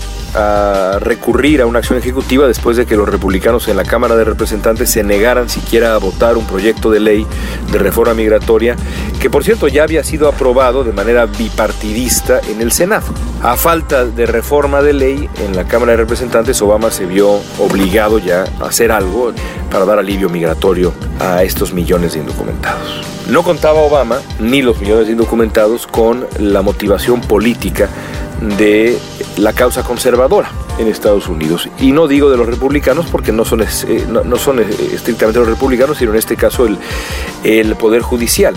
recurrir 1.00 1.62
a 1.62 1.66
una 1.66 1.80
acción 1.80 1.98
ejecutiva 1.98 2.46
después 2.46 2.76
de 2.76 2.86
que 2.86 2.96
los 2.96 3.08
republicanos 3.08 3.68
en 3.68 3.76
la 3.76 3.84
Cámara 3.84 4.16
de 4.16 4.24
Representantes 4.24 4.90
se 4.90 5.02
negaran 5.02 5.48
siquiera 5.48 5.94
a 5.94 5.98
votar 5.98 6.36
un 6.36 6.46
proyecto 6.46 6.90
de 6.90 7.00
ley 7.00 7.26
de 7.72 7.78
reforma 7.78 8.14
migratoria 8.14 8.76
que 9.20 9.30
por 9.30 9.44
cierto 9.44 9.68
ya 9.68 9.82
había 9.82 10.04
sido 10.04 10.28
aprobado 10.28 10.84
de 10.84 10.92
manera 10.92 11.26
bipartidista 11.26 12.40
en 12.48 12.60
el 12.60 12.72
Senado. 12.72 13.06
A 13.42 13.56
falta 13.56 14.04
de 14.04 14.26
reforma 14.26 14.82
de 14.82 14.92
ley 14.92 15.30
en 15.44 15.56
la 15.56 15.64
Cámara 15.64 15.92
de 15.92 15.98
Representantes, 15.98 16.60
Obama 16.62 16.90
se 16.90 17.06
vio 17.06 17.40
obligado 17.58 18.18
ya 18.18 18.44
a 18.60 18.66
hacer 18.66 18.92
algo 18.92 19.32
para 19.70 19.84
dar 19.84 19.98
alivio 19.98 20.28
migratorio 20.28 20.92
a 21.20 21.42
estos 21.42 21.72
millones 21.72 22.14
de 22.14 22.20
indocumentados. 22.20 23.02
No 23.28 23.42
contaba 23.42 23.80
Obama 23.80 24.20
ni 24.40 24.62
los 24.62 24.80
millones 24.80 25.06
de 25.06 25.12
indocumentados 25.12 25.86
con 25.86 26.26
la 26.38 26.62
motivación 26.62 27.20
política 27.20 27.88
de 28.40 28.98
la 29.36 29.52
causa 29.52 29.82
conservadora 29.82 30.50
en 30.78 30.88
Estados 30.88 31.28
Unidos. 31.28 31.68
Y 31.78 31.92
no 31.92 32.08
digo 32.08 32.30
de 32.30 32.36
los 32.36 32.46
republicanos 32.46 33.06
porque 33.10 33.32
no 33.32 33.44
son, 33.44 33.62
eh, 33.62 33.66
no, 34.08 34.36
son 34.36 34.60
eh, 34.60 34.66
estrictamente 34.92 35.40
los 35.40 35.48
republicanos, 35.48 35.98
sino 35.98 36.12
en 36.12 36.18
este 36.18 36.36
caso 36.36 36.66
el, 36.66 36.78
el 37.44 37.76
Poder 37.76 38.02
Judicial. 38.02 38.54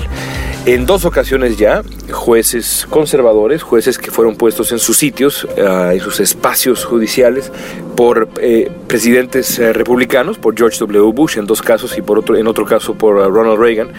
En 0.64 0.86
dos 0.86 1.06
ocasiones 1.06 1.58
ya, 1.58 1.82
jueces 2.12 2.86
conservadores, 2.88 3.64
jueces 3.64 3.98
que 3.98 4.12
fueron 4.12 4.36
puestos 4.36 4.72
en 4.72 4.78
sus 4.78 4.96
sitios, 4.96 5.48
ah, 5.58 5.90
en 5.92 6.00
sus 6.00 6.20
espacios 6.20 6.86
judiciales, 6.86 7.52
por 7.96 8.30
eh, 8.40 8.72
presidentes 8.86 9.58
republicanos, 9.76 10.38
por 10.38 10.56
George 10.56 10.78
W. 10.78 11.12
Bush 11.14 11.40
en 11.40 11.48
dos 11.48 11.64
casos 11.64 11.98
y 11.98 12.04
por 12.04 12.20
otro, 12.20 12.38
en 12.38 12.46
otro 12.46 12.68
caso 12.68 12.94
por 12.94 13.20
ah, 13.24 13.28
Ronald 13.28 13.60
Reagan, 13.60 13.90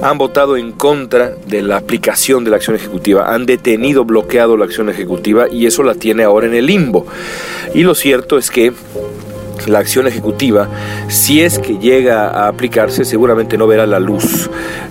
han 0.00 0.16
votado 0.16 0.56
en 0.56 0.72
contra 0.72 1.34
de 1.46 1.60
la 1.60 1.76
aplicación 1.76 2.42
de 2.42 2.52
la 2.52 2.56
acción 2.56 2.74
ejecutiva, 2.74 3.34
han 3.34 3.44
detenido, 3.44 4.06
bloqueado 4.06 4.56
la 4.56 4.64
acción 4.64 4.88
ejecutiva 4.88 5.46
y 5.50 5.66
eso 5.66 5.82
la 5.82 5.94
tiene 5.94 6.24
ahora 6.24 6.46
en 6.46 6.54
el 6.54 6.64
limbo. 6.64 7.06
Y 7.74 7.82
lo 7.82 7.94
cierto 7.94 8.38
es 8.38 8.50
que 8.50 8.72
la 9.66 9.78
acción 9.78 10.06
ejecutiva, 10.06 10.68
si 11.08 11.42
es 11.42 11.58
que 11.58 11.78
llega 11.78 12.28
a 12.28 12.48
aplicarse, 12.48 13.04
seguramente 13.04 13.58
no 13.58 13.66
verá 13.66 13.86
la 13.86 13.98
luz 13.98 14.48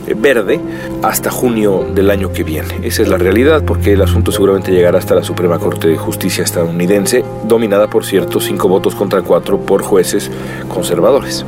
eh, 0.07 0.15
verde 0.17 0.59
hasta 1.01 1.29
junio 1.29 1.85
del 1.93 2.09
año 2.09 2.33
que 2.33 2.43
viene. 2.43 2.79
Esa 2.83 3.03
es 3.03 3.07
la 3.07 3.17
realidad, 3.17 3.63
porque 3.63 3.93
el 3.93 4.01
asunto 4.01 4.31
seguramente 4.31 4.71
llegará 4.71 4.99
hasta 4.99 5.15
la 5.15 5.23
Suprema 5.23 5.59
Corte 5.59 5.87
de 5.87 5.97
Justicia 5.97 6.43
estadounidense, 6.43 7.23
dominada, 7.47 7.89
por 7.89 8.05
cierto, 8.05 8.39
cinco 8.39 8.67
votos 8.67 8.95
contra 8.95 9.21
cuatro 9.21 9.59
por 9.59 9.81
jueces 9.81 10.29
conservadores. 10.67 11.45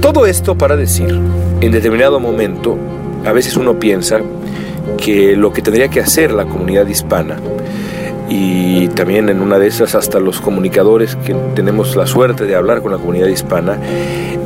Todo 0.00 0.26
esto 0.26 0.56
para 0.56 0.76
decir, 0.76 1.20
en 1.60 1.72
determinado 1.72 2.20
momento, 2.20 2.76
a 3.24 3.32
veces 3.32 3.56
uno 3.56 3.78
piensa 3.78 4.20
que 4.96 5.36
lo 5.36 5.52
que 5.52 5.62
tendría 5.62 5.88
que 5.88 6.00
hacer 6.00 6.32
la 6.32 6.46
comunidad 6.46 6.86
hispana 6.86 7.36
y 8.28 8.88
también 8.88 9.28
en 9.28 9.40
una 9.40 9.58
de 9.58 9.68
esas 9.68 9.94
hasta 9.94 10.18
los 10.18 10.40
comunicadores 10.40 11.16
que 11.16 11.34
tenemos 11.54 11.94
la 11.96 12.06
suerte 12.06 12.44
de 12.44 12.56
hablar 12.56 12.82
con 12.82 12.92
la 12.92 12.98
comunidad 12.98 13.28
hispana, 13.28 13.78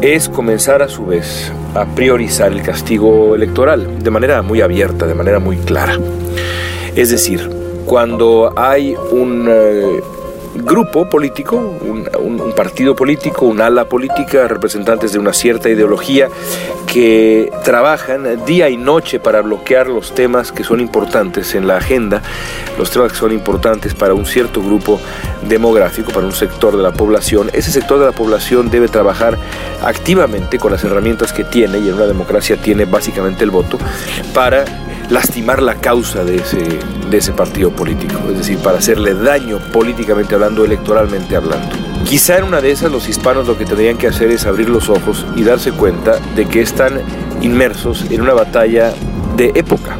es 0.00 0.28
comenzar 0.28 0.82
a 0.82 0.88
su 0.88 1.06
vez 1.06 1.52
a 1.74 1.86
priorizar 1.86 2.52
el 2.52 2.62
castigo 2.62 3.34
electoral 3.34 4.02
de 4.02 4.10
manera 4.10 4.42
muy 4.42 4.60
abierta, 4.60 5.06
de 5.06 5.14
manera 5.14 5.38
muy 5.38 5.56
clara. 5.56 5.98
Es 6.94 7.10
decir, 7.10 7.48
cuando 7.86 8.52
hay 8.56 8.94
un... 9.12 9.46
Eh, 9.48 10.00
grupo 10.54 11.08
político, 11.08 11.56
un, 11.56 12.52
partido 12.56 12.94
político, 12.94 13.46
un 13.46 13.60
ala 13.60 13.84
política, 13.84 14.48
representantes 14.48 15.12
de 15.12 15.18
una 15.18 15.32
cierta 15.32 15.68
ideología 15.68 16.28
que 16.86 17.50
trabajan 17.64 18.44
día 18.44 18.68
y 18.68 18.76
noche 18.76 19.20
para 19.20 19.40
bloquear 19.40 19.86
los 19.86 20.14
temas 20.14 20.52
que 20.52 20.64
son 20.64 20.80
importantes 20.80 21.54
en 21.54 21.66
la 21.66 21.76
agenda, 21.76 22.22
los 22.78 22.90
temas 22.90 23.12
que 23.12 23.18
son 23.18 23.32
importantes 23.32 23.94
para 23.94 24.14
un 24.14 24.26
cierto 24.26 24.60
grupo 24.60 25.00
demográfico, 25.42 26.12
para 26.12 26.26
un 26.26 26.32
sector 26.32 26.76
de 26.76 26.82
la 26.82 26.92
población. 26.92 27.50
Ese 27.52 27.70
sector 27.70 27.98
de 27.98 28.06
la 28.06 28.12
población 28.12 28.70
debe 28.70 28.88
trabajar 28.88 29.38
activamente 29.82 30.58
con 30.58 30.72
las 30.72 30.82
herramientas 30.84 31.32
que 31.32 31.44
tiene, 31.44 31.78
y 31.78 31.88
en 31.88 31.94
una 31.94 32.06
democracia 32.06 32.56
tiene 32.56 32.84
básicamente 32.84 33.44
el 33.44 33.50
voto, 33.50 33.78
para 34.34 34.64
lastimar 35.10 35.60
la 35.60 35.74
causa 35.74 36.24
de 36.24 36.36
ese, 36.36 36.78
de 37.10 37.16
ese 37.16 37.32
partido 37.32 37.70
político, 37.70 38.18
es 38.30 38.38
decir, 38.38 38.58
para 38.58 38.78
hacerle 38.78 39.14
daño 39.14 39.58
políticamente 39.72 40.34
hablando, 40.34 40.64
electoralmente 40.64 41.36
hablando. 41.36 41.76
Quizá 42.04 42.38
en 42.38 42.44
una 42.44 42.60
de 42.60 42.70
esas 42.70 42.90
los 42.90 43.08
hispanos 43.08 43.46
lo 43.46 43.58
que 43.58 43.64
tendrían 43.64 43.98
que 43.98 44.06
hacer 44.06 44.30
es 44.30 44.46
abrir 44.46 44.68
los 44.68 44.88
ojos 44.88 45.26
y 45.36 45.42
darse 45.42 45.72
cuenta 45.72 46.18
de 46.34 46.46
que 46.46 46.60
están 46.60 47.00
inmersos 47.42 48.06
en 48.10 48.20
una 48.20 48.34
batalla 48.34 48.92
de 49.36 49.52
época, 49.54 49.98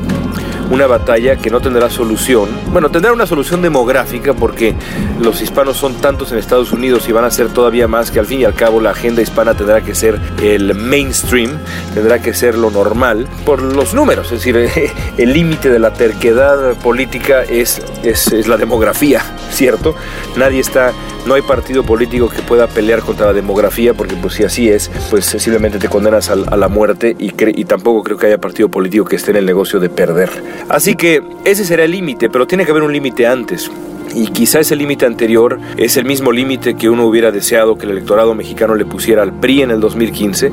una 0.71 0.87
batalla 0.87 1.37
que 1.37 1.50
no 1.50 1.61
tendrá 1.61 1.91
solución. 1.91 2.49
Bueno, 2.73 2.89
tendrá 2.91 3.12
una 3.12 3.27
solución 3.27 3.61
demográfica 3.61 4.35
porque 4.35 4.75
los 5.21 5.43
hispanos 5.43 5.77
son 5.77 5.95
tantos 5.95 6.33
en 6.33 6.39
Estados 6.39 6.73
Unidos 6.73 7.09
y 7.09 7.12
van 7.12 7.25
a 7.25 7.31
ser 7.31 7.49
todavía 7.49 7.89
más 7.89 8.11
que 8.11 8.21
al 8.21 8.27
fin 8.27 8.41
y 8.41 8.45
al 8.45 8.55
cabo 8.55 8.81
la 8.81 8.91
agenda 8.91 9.23
hispana 9.23 9.55
tendrá 9.55 9.83
que 9.83 9.95
ser 9.95 10.21
el 10.43 10.75
mainstream, 10.75 11.59
tendrá 11.95 12.21
que 12.21 12.33
ser 12.35 12.57
lo 12.57 12.71
normal 12.71 13.29
por 13.45 13.62
los 13.62 13.95
números. 13.95 14.27
Es 14.33 14.45
decir, 14.45 14.57
el 15.19 15.33
límite 15.33 15.71
de 15.71 15.79
la 15.79 15.93
terquedad 15.93 16.75
política 16.77 17.43
es, 17.43 17.83
es, 18.03 18.47
la 18.47 18.57
demografía, 18.57 19.23
¿cierto? 19.50 19.95
Nadie 20.37 20.61
está 20.61 20.93
no 21.27 21.35
hay 21.35 21.43
partido 21.43 21.83
político 21.83 22.31
que 22.31 22.41
pueda 22.41 22.67
pelear 22.67 23.00
contra 23.00 23.27
la 23.27 23.33
demografía, 23.35 23.93
porque 23.93 24.15
pues 24.17 24.35
si 24.35 24.45
así 24.45 24.71
es, 24.71 24.91
pues 25.11 25.27
sencillamente 25.27 25.79
te 25.79 25.89
condenas 25.89 26.31
a, 26.31 26.37
la 26.37 26.69
muerte 26.69 27.15
y, 27.19 27.33
y, 27.61 27.65
tampoco 27.65 28.03
creo 28.03 28.17
que 28.17 28.27
haya 28.27 28.39
partido 28.39 28.71
político 28.71 29.05
que 29.05 29.17
esté 29.17 29.33
en 29.33 29.39
el 29.39 29.47
negocio 29.47 29.81
de 29.81 29.91
perder. 29.91 30.31
Así 30.69 30.95
que 30.95 31.23
ese 31.45 31.64
será 31.64 31.85
el 31.85 31.93
límite, 31.93 32.29
pero 32.31 32.47
tiene 32.47 32.64
que 32.64 32.71
haber 32.71 32.83
un 32.83 32.93
límite 32.93 33.26
antes. 33.26 33.71
y 34.12 34.26
quizá 34.26 34.59
ese 34.59 34.75
límite 34.75 35.07
anterior 35.07 35.61
es 35.76 35.97
el 35.97 36.05
mismo 36.05 36.33
límite 36.33 36.75
que 36.75 36.90
uno 36.90 37.07
hubiera 37.07 37.31
deseado 37.31 37.79
que 37.79 37.87
el 37.87 37.93
electorado 37.93 38.35
mexicano 38.35 38.75
le 38.75 38.85
pusiera 38.85 39.23
al 39.23 39.33
PRI 39.33 39.62
en 39.62 39.71
el 39.71 39.79
2015 39.79 40.50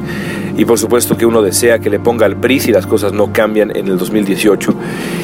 y 0.58 0.66
por 0.66 0.78
supuesto 0.78 1.18
que 1.18 1.26
uno 1.26 1.42
desea 1.42 1.80
que 1.80 1.90
le 1.90 2.00
ponga 2.00 2.28
al 2.28 2.36
PRI 2.36 2.60
si 2.60 2.72
las 2.72 2.86
cosas 2.86 3.14
no 3.14 3.34
cambian 3.34 3.76
en 3.76 3.88
el 3.88 3.98
2018 3.98 4.76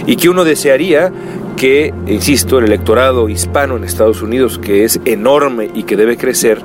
y 0.07 0.15
que 0.15 0.29
uno 0.29 0.45
desearía 0.45 1.11
que, 1.55 1.93
insisto, 2.07 2.59
el 2.59 2.65
electorado 2.65 3.29
hispano 3.29 3.77
en 3.77 3.83
Estados 3.83 4.21
Unidos, 4.21 4.57
que 4.59 4.83
es 4.83 4.99
enorme 5.05 5.69
y 5.73 5.83
que 5.83 5.95
debe 5.95 6.17
crecer, 6.17 6.61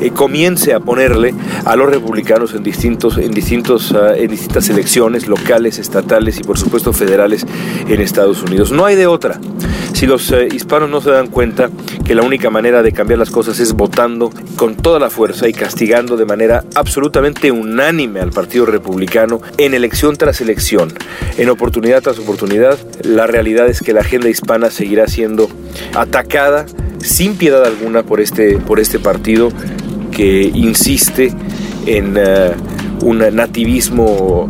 eh, 0.00 0.10
comience 0.10 0.74
a 0.74 0.80
ponerle 0.80 1.34
a 1.64 1.76
los 1.76 1.90
republicanos 1.90 2.54
en, 2.54 2.62
distintos, 2.62 3.18
en, 3.18 3.32
distintos, 3.32 3.92
ah, 3.92 4.16
en 4.16 4.30
distintas 4.30 4.68
elecciones 4.68 5.28
locales, 5.28 5.78
estatales 5.78 6.38
y 6.38 6.42
por 6.42 6.58
supuesto 6.58 6.92
federales 6.92 7.46
en 7.88 8.00
Estados 8.00 8.42
Unidos. 8.42 8.72
No 8.72 8.84
hay 8.84 8.96
de 8.96 9.06
otra. 9.06 9.40
Si 9.92 10.06
los 10.06 10.30
eh, 10.30 10.48
hispanos 10.52 10.90
no 10.90 11.00
se 11.00 11.10
dan 11.10 11.28
cuenta 11.28 11.70
que 12.04 12.14
la 12.14 12.22
única 12.22 12.50
manera 12.50 12.82
de 12.82 12.92
cambiar 12.92 13.18
las 13.18 13.30
cosas 13.30 13.58
es 13.58 13.72
votando 13.72 14.30
con 14.56 14.76
toda 14.76 15.00
la 15.00 15.10
fuerza 15.10 15.48
y 15.48 15.52
castigando 15.52 16.16
de 16.16 16.24
manera 16.24 16.64
absolutamente 16.74 17.50
unánime 17.50 18.20
al 18.20 18.30
Partido 18.30 18.66
Republicano 18.66 19.40
en 19.56 19.74
elección 19.74 20.16
tras 20.16 20.40
elección, 20.40 20.92
en 21.36 21.48
oportunidad 21.48 22.02
tras 22.02 22.18
oportunidad, 22.18 22.78
la 23.02 23.26
realidad 23.26 23.68
es 23.68 23.80
que 23.80 23.92
la 23.92 24.00
agenda 24.00 24.28
hispana 24.28 24.70
seguirá 24.70 25.06
siendo 25.06 25.48
atacada 25.94 26.66
sin 27.00 27.36
piedad 27.36 27.64
alguna 27.64 28.02
por 28.02 28.20
este, 28.20 28.58
por 28.58 28.80
este 28.80 28.98
partido 28.98 29.50
que 30.18 30.50
insiste 30.52 31.32
en 31.86 32.16
eh, 32.16 32.50
un 33.02 33.18
nativismo 33.18 34.48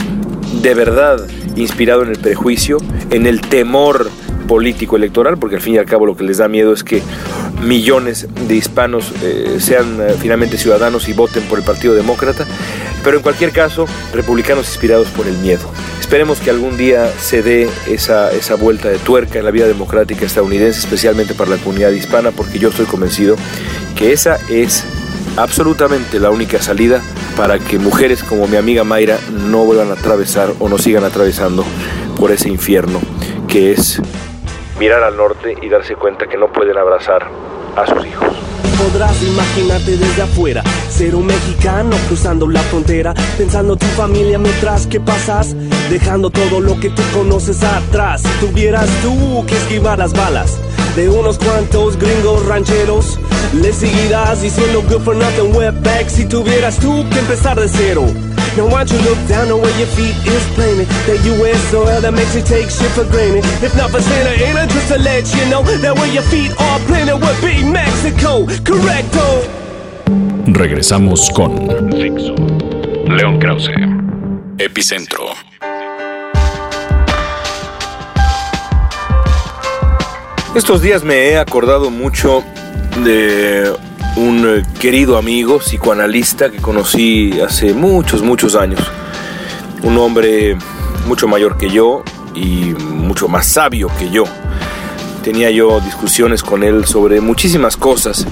de 0.62 0.72
verdad 0.72 1.20
inspirado 1.56 2.02
en 2.02 2.08
el 2.08 2.18
prejuicio, 2.18 2.78
en 3.10 3.26
el 3.26 3.42
temor 3.42 4.08
político 4.46 4.96
electoral, 4.96 5.36
porque 5.36 5.56
al 5.56 5.60
fin 5.60 5.74
y 5.74 5.78
al 5.78 5.84
cabo 5.84 6.06
lo 6.06 6.16
que 6.16 6.24
les 6.24 6.38
da 6.38 6.48
miedo 6.48 6.72
es 6.72 6.82
que 6.82 7.02
millones 7.62 8.28
de 8.48 8.56
hispanos 8.56 9.12
eh, 9.22 9.58
sean 9.60 10.00
eh, 10.00 10.14
finalmente 10.18 10.56
ciudadanos 10.56 11.06
y 11.06 11.12
voten 11.12 11.42
por 11.42 11.58
el 11.58 11.66
Partido 11.66 11.94
Demócrata, 11.94 12.46
pero 13.04 13.18
en 13.18 13.22
cualquier 13.22 13.52
caso, 13.52 13.86
republicanos 14.14 14.68
inspirados 14.68 15.08
por 15.08 15.26
el 15.26 15.36
miedo. 15.36 15.70
Esperemos 16.00 16.40
que 16.40 16.48
algún 16.48 16.78
día 16.78 17.12
se 17.20 17.42
dé 17.42 17.68
esa, 17.86 18.32
esa 18.32 18.54
vuelta 18.54 18.88
de 18.88 18.96
tuerca 18.96 19.38
en 19.38 19.44
la 19.44 19.50
vida 19.50 19.66
democrática 19.66 20.24
estadounidense, 20.24 20.78
especialmente 20.78 21.34
para 21.34 21.50
la 21.50 21.56
comunidad 21.58 21.90
hispana, 21.90 22.30
porque 22.30 22.58
yo 22.58 22.70
estoy 22.70 22.86
convencido 22.86 23.36
que 23.94 24.14
esa 24.14 24.38
es 24.48 24.86
absolutamente 25.38 26.18
la 26.18 26.30
única 26.30 26.60
salida 26.60 27.00
para 27.36 27.58
que 27.58 27.78
mujeres 27.78 28.24
como 28.24 28.48
mi 28.48 28.56
amiga 28.56 28.84
Mayra 28.84 29.18
no 29.30 29.64
vuelvan 29.64 29.90
a 29.90 29.94
atravesar 29.94 30.50
o 30.58 30.68
no 30.68 30.78
sigan 30.78 31.04
atravesando 31.04 31.64
por 32.18 32.32
ese 32.32 32.48
infierno 32.48 33.00
que 33.46 33.72
es 33.72 34.02
mirar 34.78 35.02
al 35.02 35.16
norte 35.16 35.56
y 35.62 35.68
darse 35.68 35.94
cuenta 35.94 36.26
que 36.26 36.36
no 36.36 36.52
pueden 36.52 36.76
abrazar 36.76 37.28
a 37.76 37.86
sus 37.86 38.04
hijos. 38.06 38.28
Podrás 38.76 39.22
imaginarte 39.22 39.96
desde 39.96 40.22
afuera, 40.22 40.62
ser 40.88 41.14
un 41.14 41.26
mexicano 41.26 41.96
cruzando 42.06 42.48
la 42.48 42.60
frontera, 42.60 43.14
pensando 43.36 43.76
tu 43.76 43.86
familia 43.86 44.38
mientras 44.38 44.86
que 44.86 45.00
pasas, 45.00 45.56
dejando 45.90 46.30
todo 46.30 46.60
lo 46.60 46.78
que 46.78 46.90
tú 46.90 47.02
conoces 47.12 47.62
atrás. 47.64 48.22
Si 48.22 48.46
tuvieras 48.46 48.88
tú 49.02 49.44
que 49.46 49.56
esquivar 49.56 49.98
las 49.98 50.12
balas 50.12 50.60
de 50.98 51.08
unos 51.08 51.38
cuantos 51.38 51.96
gringos 51.96 52.44
rancheros, 52.46 53.20
le 53.52 53.72
seguirás 53.72 54.42
diciendo 54.42 54.82
good 54.82 55.00
for 55.02 55.14
nothing 55.14 55.54
wetback 55.54 56.08
si 56.08 56.26
tuvieras 56.26 56.76
tú 56.78 57.08
que 57.10 57.20
empezar 57.20 57.56
de 57.56 57.68
cero. 57.68 58.04
Now 58.56 58.66
why 58.66 58.82
don't 58.82 58.90
you 58.90 58.98
look 59.08 59.18
down 59.28 59.48
on 59.52 59.60
where 59.60 59.78
your 59.78 59.86
feet 59.94 60.16
is 60.26 60.42
planted 60.56 60.88
That 61.06 61.24
U.S. 61.24 61.60
soil 61.70 62.00
that 62.00 62.12
makes 62.12 62.34
you 62.34 62.42
take 62.42 62.68
shit 62.70 62.90
for 62.90 63.04
granted 63.04 63.44
If 63.62 63.76
not 63.76 63.90
for 63.90 64.00
Santa 64.00 64.30
Ana, 64.42 64.66
just 64.66 64.88
to 64.88 64.98
let 64.98 65.32
you 65.36 65.44
know 65.48 65.62
That 65.62 65.94
where 65.94 66.10
your 66.10 66.24
feet 66.24 66.50
are 66.58 66.80
planted 66.88 67.20
would 67.20 67.40
be 67.40 67.62
Mexico 67.62 68.46
Correcto 68.64 69.44
Regresamos 70.46 71.30
con 71.34 71.68
Fixo. 71.92 72.34
León 73.06 73.38
Krause 73.38 73.70
Epicentro 74.58 75.27
Estos 80.58 80.82
días 80.82 81.04
me 81.04 81.28
he 81.28 81.38
acordado 81.38 81.88
mucho 81.88 82.42
de 83.04 83.72
un 84.16 84.44
eh, 84.44 84.64
querido 84.80 85.16
amigo 85.16 85.60
psicoanalista 85.60 86.50
que 86.50 86.56
conocí 86.56 87.40
hace 87.40 87.72
muchos, 87.74 88.22
muchos 88.22 88.56
años. 88.56 88.80
Un 89.84 89.96
hombre 89.98 90.56
mucho 91.06 91.28
mayor 91.28 91.58
que 91.58 91.70
yo 91.70 92.02
y 92.34 92.74
mucho 92.74 93.28
más 93.28 93.46
sabio 93.46 93.88
que 94.00 94.10
yo. 94.10 94.24
Tenía 95.22 95.48
yo 95.52 95.78
discusiones 95.78 96.42
con 96.42 96.64
él 96.64 96.86
sobre 96.86 97.20
muchísimas 97.20 97.76
cosas. 97.76 98.26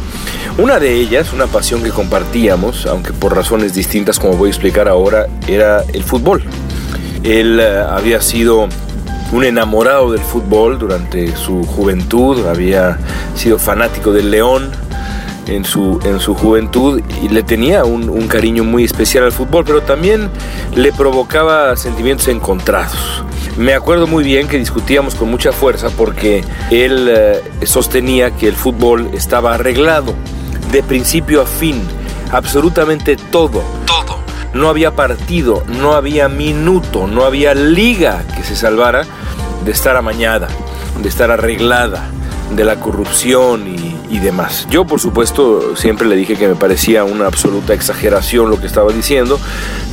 Una 0.59 0.81
de 0.81 0.95
ellas, 0.95 1.33
una 1.33 1.47
pasión 1.47 1.85
que 1.85 1.91
compartíamos, 1.91 2.87
aunque 2.87 3.12
por 3.12 3.37
razones 3.37 3.73
distintas 3.73 4.19
como 4.19 4.37
voy 4.37 4.49
a 4.49 4.51
explicar 4.51 4.89
ahora, 4.89 5.29
era 5.47 5.85
el 5.93 6.03
fútbol. 6.03 6.43
Él 7.23 7.61
eh, 7.61 7.85
había 7.89 8.21
sido 8.21 8.69
un 9.33 9.45
enamorado 9.45 10.12
del 10.12 10.23
fútbol 10.23 10.79
durante 10.79 11.37
su 11.37 11.65
juventud, 11.65 12.47
había 12.47 12.99
sido 13.35 13.59
fanático 13.59 14.12
del 14.12 14.31
León, 14.31 14.71
en 15.49 15.65
su, 15.65 16.01
en 16.05 16.21
su 16.21 16.35
juventud 16.35 17.01
y 17.23 17.29
le 17.29 17.43
tenía 17.43 17.85
un, 17.85 18.27
cariño 18.29 18.65
muy 18.65 18.85
especial 18.85 19.25
al 19.25 19.33
fútbol, 19.33 19.65
pero 19.65 19.83
también 19.83 20.29
le 20.75 20.93
provocaba 20.93 21.77
sentimientos 21.77 22.29
encontrados. 22.29 23.25
Me 23.57 23.73
acuerdo 23.75 24.07
muy 24.07 24.25
bien 24.25 24.49
que 24.49 24.59
discutíamos 24.59 25.15
con 25.15 25.31
mucha 25.31 25.53
fuerza 25.53 25.89
porque 25.97 26.45
él 26.71 27.09
eh, 27.09 27.43
sostenía 27.65 28.33
que 28.33 28.49
el 28.49 28.55
fútbol 28.55 29.11
estaba 29.15 29.55
arreglado 29.55 30.15
de 30.73 30.83
principio 30.83 31.41
a 31.41 31.47
fin, 31.47 31.81
absolutamente 32.33 33.17
todo, 33.17 33.62
todo. 33.87 34.26
No 34.55 34.69
había 34.69 34.97
partido, 34.97 35.65
no 35.67 35.93
había 35.93 36.29
minuto, 36.29 37.07
no 37.07 37.25
había 37.25 37.55
liga 37.55 38.25
que 38.37 38.43
se 38.43 38.57
salvara 38.57 39.05
de 39.65 39.71
estar 39.71 39.97
amañada, 39.97 40.49
de 41.03 41.09
estar 41.09 41.31
arreglada, 41.31 42.11
de 42.55 42.65
la 42.65 42.77
corrupción 42.81 43.67
y 44.09 44.19
demás. 44.19 44.67
Yo, 44.71 44.87
por 44.87 45.01
supuesto, 45.01 45.77
siempre 45.77 46.07
le 46.07 46.17
dije 46.17 46.37
que 46.37 46.49
me 46.49 46.55
parecía 46.55 47.05
una 47.05 47.27
absoluta 47.27 47.75
exageración 47.75 48.51
lo 48.51 48.61
que 48.61 48.67
estaba 48.67 48.93
diciendo. 48.93 49.39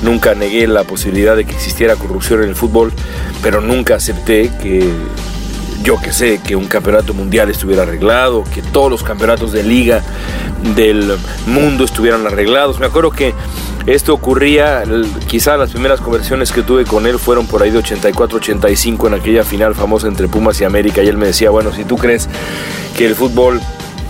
Nunca 0.03 0.35
negué 0.35 0.67
la 0.67 0.83
posibilidad 0.83 1.35
de 1.35 1.45
que 1.45 1.53
existiera 1.53 1.95
corrupción 1.95 2.43
en 2.43 2.49
el 2.49 2.55
fútbol, 2.55 2.93
pero 3.41 3.59
nunca 3.59 3.95
acepté 3.95 4.51
que 4.61 4.89
yo 5.83 5.99
que 5.99 6.13
sé, 6.13 6.39
que 6.39 6.55
un 6.55 6.67
campeonato 6.67 7.13
mundial 7.13 7.49
estuviera 7.49 7.83
arreglado, 7.83 8.43
que 8.53 8.61
todos 8.61 8.89
los 8.89 9.03
campeonatos 9.03 9.51
de 9.51 9.63
liga 9.63 10.01
del 10.75 11.17
mundo 11.45 11.83
estuvieran 11.83 12.25
arreglados. 12.25 12.79
Me 12.79 12.85
acuerdo 12.85 13.11
que 13.11 13.33
esto 13.85 14.13
ocurría, 14.13 14.83
quizá 15.27 15.57
las 15.57 15.71
primeras 15.71 15.99
conversaciones 15.99 16.53
que 16.53 16.61
tuve 16.61 16.85
con 16.85 17.05
él 17.05 17.19
fueron 17.19 17.47
por 17.47 17.61
ahí 17.61 17.69
de 17.69 17.79
84-85 17.79 19.07
en 19.07 19.13
aquella 19.15 19.43
final 19.43 19.75
famosa 19.75 20.07
entre 20.07 20.29
Pumas 20.29 20.59
y 20.61 20.63
América 20.63 21.03
y 21.03 21.07
él 21.09 21.17
me 21.17 21.27
decía, 21.27 21.49
bueno, 21.49 21.73
si 21.73 21.83
tú 21.83 21.97
crees 21.97 22.29
que 22.97 23.05
el 23.05 23.15
fútbol 23.15 23.59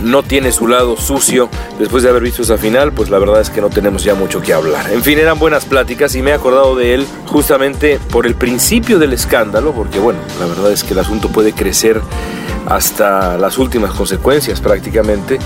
no 0.04 0.24
tiene 0.24 0.52
su 0.52 0.68
lado 0.68 0.98
sucio. 0.98 1.50
Después 1.80 2.04
de 2.04 2.10
haber 2.10 2.24
visto 2.24 2.42
esa 2.42 2.58
final, 2.58 2.92
pues 2.92 3.10
la 3.10 3.20
verdad 3.20 3.42
es 3.42 3.50
que 3.50 3.62
no 3.62 3.70
tenemos 3.70 4.04
ya 4.04 4.16
mucho 4.16 4.42
que 4.42 4.54
hablar. 4.54 4.92
En 4.92 5.02
fin, 5.02 5.18
eran 5.18 5.40
buenas 5.40 5.66
pláticas 5.66 6.16
y 6.16 6.22
me 6.22 6.32
he 6.32 6.34
acordado 6.34 6.76
de 6.76 6.94
él 6.94 7.08
justamente 7.26 8.00
por 8.12 8.28
el 8.28 8.36
principio 8.36 9.00
del 9.00 9.14
escándalo, 9.14 9.72
porque 9.72 10.00
bueno, 10.00 10.20
la 10.40 10.46
verdad 10.46 10.72
es 10.72 10.84
que 10.84 10.94
el 10.94 11.00
asunto 11.00 11.30
puede 11.30 11.54
crecer 11.54 12.02
hasta 12.68 13.38
las 13.38 13.58
últimas 13.58 13.92
consecuencias 13.92 14.62
prácticamente 14.62 15.38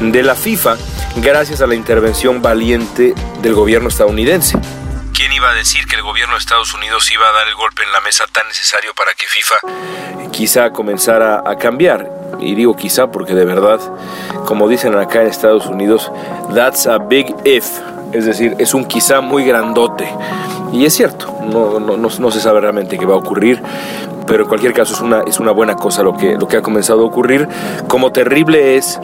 de 0.00 0.22
la 0.22 0.34
FIFA 0.34 0.76
gracias 1.22 1.60
a 1.60 1.66
la 1.66 1.74
intervención 1.74 2.42
valiente 2.42 3.14
del 3.42 3.54
gobierno 3.54 3.88
estadounidense. 3.88 4.58
¿Quién 5.24 5.36
iba 5.36 5.48
a 5.48 5.54
decir 5.54 5.86
que 5.86 5.96
el 5.96 6.02
gobierno 6.02 6.34
de 6.34 6.38
Estados 6.38 6.74
Unidos 6.74 7.10
iba 7.10 7.26
a 7.26 7.32
dar 7.32 7.48
el 7.48 7.54
golpe 7.54 7.82
en 7.82 7.90
la 7.92 8.02
mesa 8.02 8.26
tan 8.30 8.46
necesario 8.46 8.92
para 8.94 9.14
que 9.14 9.24
FIFA 9.26 9.56
quizá 10.30 10.70
comenzara 10.70 11.42
a 11.46 11.56
cambiar? 11.56 12.10
Y 12.40 12.54
digo 12.54 12.76
quizá 12.76 13.10
porque 13.10 13.32
de 13.32 13.46
verdad, 13.46 13.80
como 14.44 14.68
dicen 14.68 14.94
acá 14.94 15.22
en 15.22 15.28
Estados 15.28 15.64
Unidos, 15.64 16.12
that's 16.54 16.86
a 16.86 16.98
big 16.98 17.34
if. 17.46 17.64
Es 18.12 18.26
decir, 18.26 18.54
es 18.58 18.74
un 18.74 18.84
quizá 18.84 19.22
muy 19.22 19.46
grandote. 19.46 20.06
Y 20.74 20.84
es 20.84 20.92
cierto, 20.92 21.34
no, 21.40 21.80
no, 21.80 21.96
no, 21.96 22.30
se 22.30 22.40
sabe 22.40 22.60
realmente 22.60 22.98
qué 22.98 23.06
va 23.06 23.14
a 23.14 23.16
ocurrir, 23.16 23.62
pero 24.26 24.42
en 24.42 24.48
cualquier 24.50 24.74
caso 24.74 24.92
es 24.92 25.00
una, 25.00 25.22
es 25.22 25.40
una 25.40 25.52
buena 25.52 25.74
cosa 25.74 26.02
lo 26.02 26.14
que, 26.18 26.36
lo 26.36 26.46
que 26.48 26.58
ha 26.58 26.62
comenzado 26.62 27.00
a 27.00 27.06
ocurrir. 27.06 27.48
Como 27.88 28.12
terrible 28.12 28.76
es, 28.76 29.00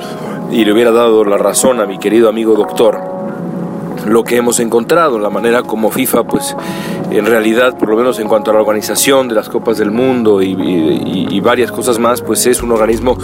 y 0.51 0.67
le 0.67 0.73
hubiera 0.75 0.91
dado 0.91 1.25
la 1.25 1.39
razón 1.39 1.81
a 1.81 1.87
mi 1.87 1.99
querido 1.99 2.29
amigo 2.29 2.57
doctor, 2.57 3.20
lo 4.07 4.25
que 4.25 4.37
hemos 4.37 4.61
encontrado, 4.61 5.19
la 5.19 5.31
manera 5.31 5.63
como 5.63 5.91
FIFA, 5.91 6.25
pues 6.25 6.57
en 7.11 7.27
realidad, 7.27 7.77
por 7.77 7.89
lo 7.89 7.97
menos 7.97 8.19
en 8.19 8.29
cuanto 8.29 8.51
a 8.51 8.55
la 8.55 8.61
organización 8.61 9.29
de 9.29 9.35
las 9.35 9.49
Copas 9.49 9.79
del 9.79 9.91
Mundo 9.91 10.43
y, 10.43 11.41
varias 11.41 11.73
cosas 11.73 11.99
más, 11.99 12.21
pues 12.21 12.47
es 12.47 12.63
un 12.63 12.71
organismo 12.71 13.17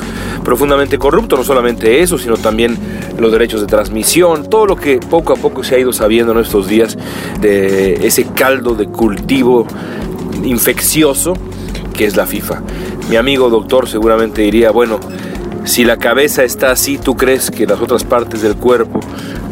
profundamente 0.43 0.99
corrupto, 0.99 1.37
no 1.37 1.45
solamente 1.45 2.01
eso, 2.01 2.17
sino 2.17 2.39
también 2.39 2.77
los 3.19 3.31
derechos 3.31 3.61
de 3.61 3.67
transmisión, 3.67 4.49
todo 4.49 4.67
lo 4.67 4.77
que 4.77 4.99
poco 4.99 5.35
a 5.35 5.37
poco 5.37 5.63
se 5.63 5.75
ha 5.75 5.79
ido 5.79 5.93
sabiendo 5.93 6.33
en 6.33 6.39
estos 6.39 6.67
días 6.67 6.97
de 7.41 8.07
ese 8.07 8.25
caldo 8.25 8.75
de 8.75 8.87
cultivo 8.87 9.67
infeccioso 10.43 11.35
que 11.93 12.07
es 12.07 12.17
la 12.17 12.27
FIFA. 12.27 12.63
Mi 13.11 13.17
amigo 13.17 13.51
doctor 13.51 13.89
seguramente 13.89 14.43
diría, 14.43 14.71
bueno, 14.71 14.99
Si 15.67 15.85
la 15.85 15.97
cabeza 15.97 16.45
está 16.45 16.71
así, 16.71 16.97
¿tú 16.97 17.17
crees 17.17 17.51
que 17.51 17.67
las 17.67 17.81
otras 17.81 18.05
partes 18.05 18.41
del 18.41 18.55
cuerpo 18.55 19.01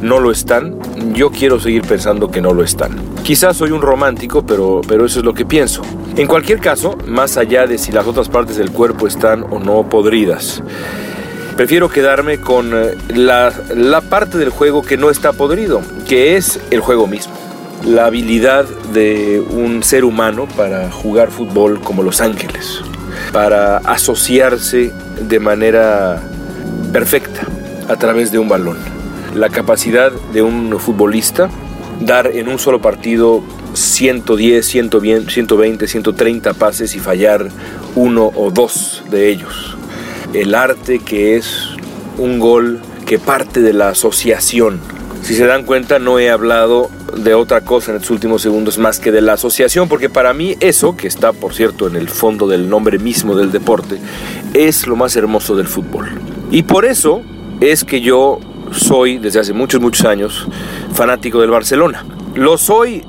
no 0.05 0.21
lo 0.21 0.31
están? 0.31 0.79
Yo 1.15 1.31
quiero 1.31 1.59
seguir 1.59 1.83
pensando 1.83 2.31
que 2.31 2.41
no 2.41 2.53
lo 2.53 2.63
están. 2.63 2.93
Quizás 3.23 3.57
soy 3.57 3.71
un 3.71 3.81
romántico, 3.81 4.45
pero, 4.45 4.83
pero 4.87 5.07
eso 5.07 5.21
es 5.21 5.25
lo 5.25 5.33
que 5.33 5.47
pienso. 5.47 5.83
En 6.17 6.29
cualquier 6.29 6.61
caso, 6.61 6.97
más 7.07 7.39
allá 7.39 7.67
de 7.67 7.79
si 7.79 7.91
las 7.91 8.07
otras 8.07 8.29
partes 8.29 8.57
del 8.57 8.71
cuerpo 8.71 9.07
están 9.07 9.43
o 9.45 9.59
no 9.59 9.89
podridas, 9.89 10.63
prefiero 11.57 11.89
quedarme 11.89 12.39
con 12.39 12.71
eh, 12.75 12.95
la, 13.09 13.53
la 13.75 14.03
parte 14.03 14.37
del 14.37 14.51
juego 14.51 14.83
que 14.83 14.99
no 14.99 15.09
está 15.09 15.33
podrido, 15.33 15.81
que 16.07 16.37
es 16.37 16.61
el 16.71 16.81
juego 16.81 17.07
mismo 17.07 17.33
la 17.87 18.07
habilidad 18.07 18.65
de 18.95 19.45
un 19.51 19.83
ser 19.83 20.07
humano 20.07 20.49
para 20.57 20.91
jugar 20.91 21.31
fútbol 21.31 21.81
como 21.81 22.03
Los 22.03 22.23
Ángeles, 22.23 22.81
para 23.31 23.77
asociarse 23.77 24.91
de 25.21 25.39
manera 25.39 26.23
perfecta 26.95 27.47
a 27.87 27.97
través 27.97 28.33
de 28.33 28.39
un 28.39 28.49
balón. 28.49 28.94
La 29.35 29.51
capacidad 29.51 30.13
de 30.33 30.43
un 30.43 30.79
futbolista 30.79 31.51
dar 32.01 32.29
en 32.29 32.49
un 32.49 32.59
solo 32.59 32.81
partido 32.81 33.43
110, 33.75 34.65
120, 34.65 35.89
130 35.89 36.55
pases 36.55 36.95
y 36.95 37.01
fallar 37.01 37.49
uno 37.97 38.31
o 38.35 38.51
dos 38.51 39.03
de 39.11 39.29
ellos. 39.31 39.77
El 40.33 40.55
arte 40.55 41.01
que 41.01 41.37
es 41.37 41.69
un 42.19 42.39
gol 42.39 42.81
que 43.07 43.19
parte 43.19 43.61
de 43.61 43.73
la 43.73 43.91
asociación. 43.91 44.81
Si 45.23 45.35
se 45.35 45.47
dan 45.47 45.65
cuenta, 45.65 45.99
no 45.99 46.19
he 46.19 46.31
hablado 46.31 46.91
de 47.17 47.35
otra 47.35 47.63
cosa 47.63 47.91
en 47.91 47.97
estos 47.97 48.11
últimos 48.11 48.43
segundos 48.43 48.79
más 48.79 48.99
que 48.99 49.11
de 49.11 49.21
la 49.21 49.35
asociación, 49.35 49.89
porque 49.89 50.11
para 50.11 50.35
mí 50.35 50.57
eso, 50.61 50.97
que 50.97 51.07
está 51.07 51.33
por 51.33 51.55
cierto 51.55 51.87
en 51.87 51.97
el 51.97 52.09
fondo 52.09 52.47
del 52.47 52.69
nombre 52.69 52.99
mismo 52.99 53.35
del 53.35 53.51
deporte, 53.51 53.99
es 54.53 54.87
lo 54.87 54.97
más 54.97 55.17
hermoso 55.17 55.57
del 55.57 55.67
fútbol. 55.67 56.11
Y 56.51 56.63
por 56.65 56.85
eso 56.85 57.23
es 57.61 57.85
que 57.85 58.01
yo 58.01 58.41
soy, 58.75 59.19
desde 59.19 59.41
hace 59.41 59.53
muchos, 59.53 59.81
muchos 59.81 60.07
años, 60.07 60.47
fanático 60.93 61.41
del 61.41 61.51
Barcelona. 61.51 62.05
Lo 62.35 62.59
soy 62.59 63.03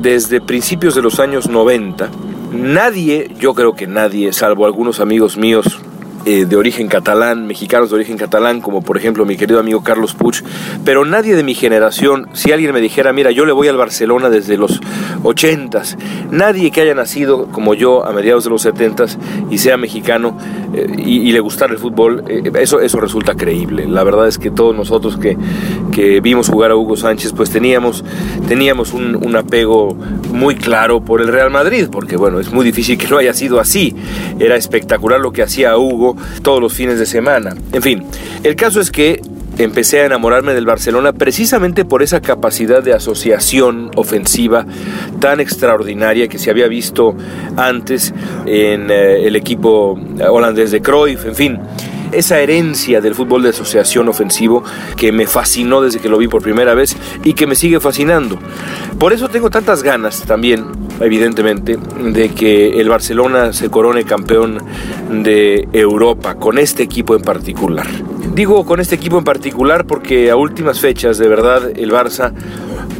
desde 0.00 0.40
principios 0.40 0.94
de 0.94 1.02
los 1.02 1.20
años 1.20 1.48
90. 1.48 2.10
Nadie, 2.52 3.30
yo 3.38 3.54
creo 3.54 3.74
que 3.74 3.86
nadie, 3.86 4.32
salvo 4.32 4.66
algunos 4.66 5.00
amigos 5.00 5.36
míos 5.36 5.80
eh, 6.26 6.46
de 6.46 6.56
origen 6.56 6.88
catalán, 6.88 7.46
mexicanos 7.46 7.90
de 7.90 7.96
origen 7.96 8.16
catalán, 8.16 8.60
como 8.60 8.82
por 8.82 8.96
ejemplo 8.96 9.24
mi 9.24 9.36
querido 9.36 9.60
amigo 9.60 9.82
Carlos 9.82 10.14
Puch, 10.14 10.42
pero 10.84 11.04
nadie 11.04 11.36
de 11.36 11.42
mi 11.42 11.54
generación, 11.54 12.28
si 12.32 12.52
alguien 12.52 12.72
me 12.72 12.80
dijera, 12.80 13.12
mira, 13.12 13.30
yo 13.30 13.44
le 13.44 13.52
voy 13.52 13.68
al 13.68 13.76
Barcelona 13.76 14.30
desde 14.30 14.56
los 14.56 14.80
80s, 15.22 15.96
nadie 16.30 16.70
que 16.70 16.80
haya 16.80 16.94
nacido 16.94 17.46
como 17.46 17.74
yo 17.74 18.06
a 18.06 18.12
mediados 18.12 18.44
de 18.44 18.50
los 18.50 18.64
70s 18.64 19.16
y 19.50 19.58
sea 19.58 19.76
mexicano 19.76 20.36
eh, 20.74 20.86
y, 20.96 21.32
le 21.32 21.40
gustara 21.40 21.72
el 21.72 21.78
fútbol, 21.78 22.24
eh, 22.28 22.50
eso, 22.60 22.80
eso 22.80 23.00
resulta 23.00 23.34
creíble. 23.34 23.86
La 23.86 24.04
verdad 24.04 24.28
es 24.28 24.38
que 24.38 24.50
todos 24.50 24.74
nosotros 24.74 25.16
que, 25.16 25.36
que 25.92 26.20
vimos 26.20 26.48
jugar 26.48 26.70
a 26.70 26.76
Hugo 26.76 26.96
Sánchez, 26.96 27.32
pues 27.32 27.50
teníamos, 27.50 28.04
teníamos 28.48 28.92
un, 28.92 29.34
apego 29.34 29.96
muy 30.32 30.54
claro 30.54 31.00
por 31.00 31.20
el 31.20 31.28
Real 31.28 31.50
Madrid, 31.50 31.88
porque 31.90 32.16
bueno, 32.16 32.38
es 32.38 32.52
muy 32.52 32.64
difícil 32.64 32.96
que 32.96 33.08
no 33.08 33.18
haya 33.18 33.34
sido 33.34 33.58
así. 33.58 33.94
Era 34.38 34.56
espectacular 34.56 35.20
lo 35.20 35.32
que 35.32 35.42
hacía 35.42 35.76
Hugo 35.76 36.13
todos 36.42 36.60
los 36.60 36.72
fines 36.72 36.98
de 36.98 37.06
semana. 37.06 37.54
En 37.72 37.82
fin, 37.82 38.04
el 38.42 38.56
caso 38.56 38.80
es 38.80 38.90
que 38.90 39.20
empecé 39.58 40.00
a 40.00 40.06
enamorarme 40.06 40.52
del 40.54 40.66
Barcelona 40.66 41.12
precisamente 41.12 41.84
por 41.84 42.02
esa 42.02 42.20
capacidad 42.20 42.82
de 42.82 42.92
asociación 42.92 43.90
ofensiva 43.94 44.66
tan 45.20 45.40
extraordinaria 45.40 46.28
que 46.28 46.38
se 46.38 46.50
había 46.50 46.66
visto 46.66 47.16
antes 47.56 48.12
en 48.46 48.90
eh, 48.90 49.26
el 49.26 49.36
equipo 49.36 49.98
holandés 50.28 50.70
de 50.70 50.82
Cruyff, 50.82 51.24
en 51.26 51.34
fin 51.34 51.60
esa 52.14 52.38
herencia 52.38 53.00
del 53.00 53.14
fútbol 53.14 53.42
de 53.42 53.48
asociación 53.50 54.08
ofensivo 54.08 54.62
que 54.96 55.12
me 55.12 55.26
fascinó 55.26 55.80
desde 55.80 55.98
que 55.98 56.08
lo 56.08 56.18
vi 56.18 56.28
por 56.28 56.42
primera 56.42 56.74
vez 56.74 56.96
y 57.24 57.34
que 57.34 57.46
me 57.46 57.54
sigue 57.56 57.80
fascinando. 57.80 58.38
Por 58.98 59.12
eso 59.12 59.28
tengo 59.28 59.50
tantas 59.50 59.82
ganas 59.82 60.22
también, 60.22 60.64
evidentemente, 61.00 61.76
de 61.76 62.30
que 62.30 62.80
el 62.80 62.88
Barcelona 62.88 63.52
se 63.52 63.70
corone 63.70 64.04
campeón 64.04 64.58
de 65.10 65.68
Europa 65.72 66.36
con 66.36 66.58
este 66.58 66.82
equipo 66.82 67.14
en 67.14 67.22
particular. 67.22 67.86
Digo 68.34 68.64
con 68.64 68.80
este 68.80 68.94
equipo 68.94 69.18
en 69.18 69.24
particular 69.24 69.86
porque 69.86 70.30
a 70.30 70.36
últimas 70.36 70.80
fechas, 70.80 71.18
de 71.18 71.28
verdad, 71.28 71.70
el 71.76 71.92
Barça 71.92 72.32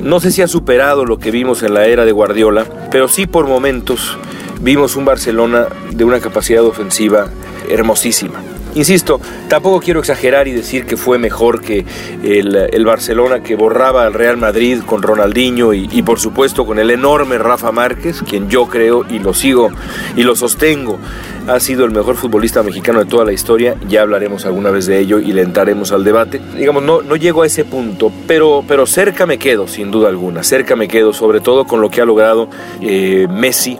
no 0.02 0.20
sé 0.20 0.30
si 0.30 0.42
ha 0.42 0.48
superado 0.48 1.04
lo 1.04 1.18
que 1.18 1.30
vimos 1.30 1.62
en 1.62 1.74
la 1.74 1.86
era 1.86 2.04
de 2.04 2.12
Guardiola, 2.12 2.66
pero 2.90 3.08
sí 3.08 3.26
por 3.26 3.46
momentos 3.46 4.18
vimos 4.60 4.96
un 4.96 5.04
Barcelona 5.04 5.66
de 5.92 6.04
una 6.04 6.20
capacidad 6.20 6.64
ofensiva 6.64 7.28
hermosísima. 7.68 8.53
Insisto, 8.74 9.20
tampoco 9.48 9.80
quiero 9.80 10.00
exagerar 10.00 10.48
y 10.48 10.52
decir 10.52 10.84
que 10.84 10.96
fue 10.96 11.16
mejor 11.16 11.60
que 11.60 11.84
el, 12.22 12.84
Barcelona 12.84 13.40
que 13.40 13.54
borraba 13.54 14.04
al 14.04 14.14
Real 14.14 14.36
Madrid 14.36 14.80
con 14.84 15.02
Ronaldinho 15.02 15.72
y, 15.72 15.88
y, 15.92 16.02
por 16.02 16.18
supuesto 16.18 16.66
con 16.66 16.78
el 16.78 16.90
enorme 16.90 17.38
Rafa 17.38 17.70
Márquez, 17.70 18.22
quien 18.28 18.50
yo 18.50 18.66
creo 18.66 19.04
y 19.08 19.20
lo 19.20 19.32
sigo 19.32 19.70
y 20.16 20.24
lo 20.24 20.34
sostengo, 20.34 20.98
ha 21.46 21.60
sido 21.60 21.84
el 21.84 21.92
mejor 21.92 22.16
futbolista 22.16 22.62
mexicano 22.62 22.98
de 22.98 23.06
toda 23.06 23.24
la 23.24 23.32
historia. 23.32 23.76
Ya 23.88 24.02
hablaremos 24.02 24.44
alguna 24.44 24.70
vez 24.70 24.86
de 24.86 24.98
ello 24.98 25.18
y 25.18 25.32
le 25.32 25.42
entraremos 25.42 25.92
al 25.92 26.02
debate. 26.02 26.40
Digamos, 26.56 26.82
no, 26.82 27.00
no 27.00 27.16
llego 27.16 27.42
a 27.42 27.46
ese 27.46 27.64
punto, 27.64 28.10
pero, 28.26 28.64
pero 28.66 28.86
cerca 28.86 29.24
me 29.24 29.38
quedo, 29.38 29.68
sin 29.68 29.90
duda 29.90 30.08
alguna. 30.08 30.42
Cerca 30.42 30.74
me 30.74 30.88
quedo, 30.88 31.12
sobre 31.12 31.40
todo 31.40 31.64
con 31.64 31.80
lo 31.80 31.90
que 31.90 32.00
ha 32.00 32.04
logrado 32.04 32.48
eh, 32.80 33.28
Messi, 33.30 33.78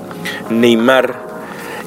Neymar 0.50 1.24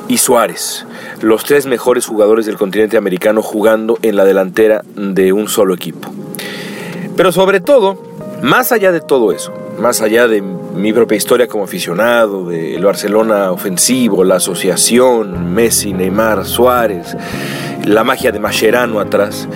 y 0.07 0.17
Suárez 0.17 0.86
los 1.21 1.43
tres 1.43 1.65
mejores 1.65 2.05
jugadores 2.05 2.45
del 2.45 2.57
continente 2.57 2.97
americano 2.97 3.41
jugando 3.41 3.97
en 4.01 4.15
la 4.15 4.25
delantera 4.25 4.83
de 4.95 5.33
un 5.33 5.47
solo 5.47 5.73
equipo. 5.73 6.09
Pero 7.15 7.31
sobre 7.31 7.59
todo, 7.59 8.01
más 8.41 8.71
allá 8.71 8.91
de 8.91 9.01
todo 9.01 9.31
eso, 9.31 9.51
más 9.79 10.01
allá 10.01 10.27
de 10.27 10.41
mi 10.41 10.93
propia 10.93 11.17
historia 11.17 11.47
como 11.47 11.63
aficionado, 11.63 12.47
del 12.47 12.83
Barcelona 12.83 13.51
ofensivo, 13.51 14.23
la 14.23 14.35
asociación, 14.35 15.53
Messi, 15.53 15.93
Neymar, 15.93 16.45
Suárez, 16.45 17.15
la 17.83 18.03
magia 18.03 18.31
de 18.31 18.39
Mascherano 18.39 18.99
atrás, 18.99 19.47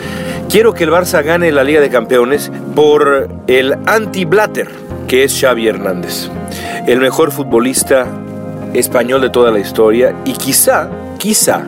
quiero 0.49 0.73
que 0.73 0.83
el 0.83 0.91
Barça 0.91 1.23
gane 1.23 1.51
la 1.51 1.63
Liga 1.63 1.81
de 1.81 1.89
Campeones 1.89 2.51
por 2.75 3.29
el 3.47 3.75
anti-Blatter, 3.85 4.69
que 5.07 5.23
es 5.23 5.39
Xavi 5.39 5.67
Hernández, 5.67 6.29
el 6.87 6.99
mejor 6.99 7.31
futbolista 7.31 8.07
español 8.73 9.21
de 9.21 9.29
toda 9.29 9.51
la 9.51 9.59
historia 9.59 10.15
y 10.25 10.33
quizá 10.33 10.89
quizá 11.21 11.67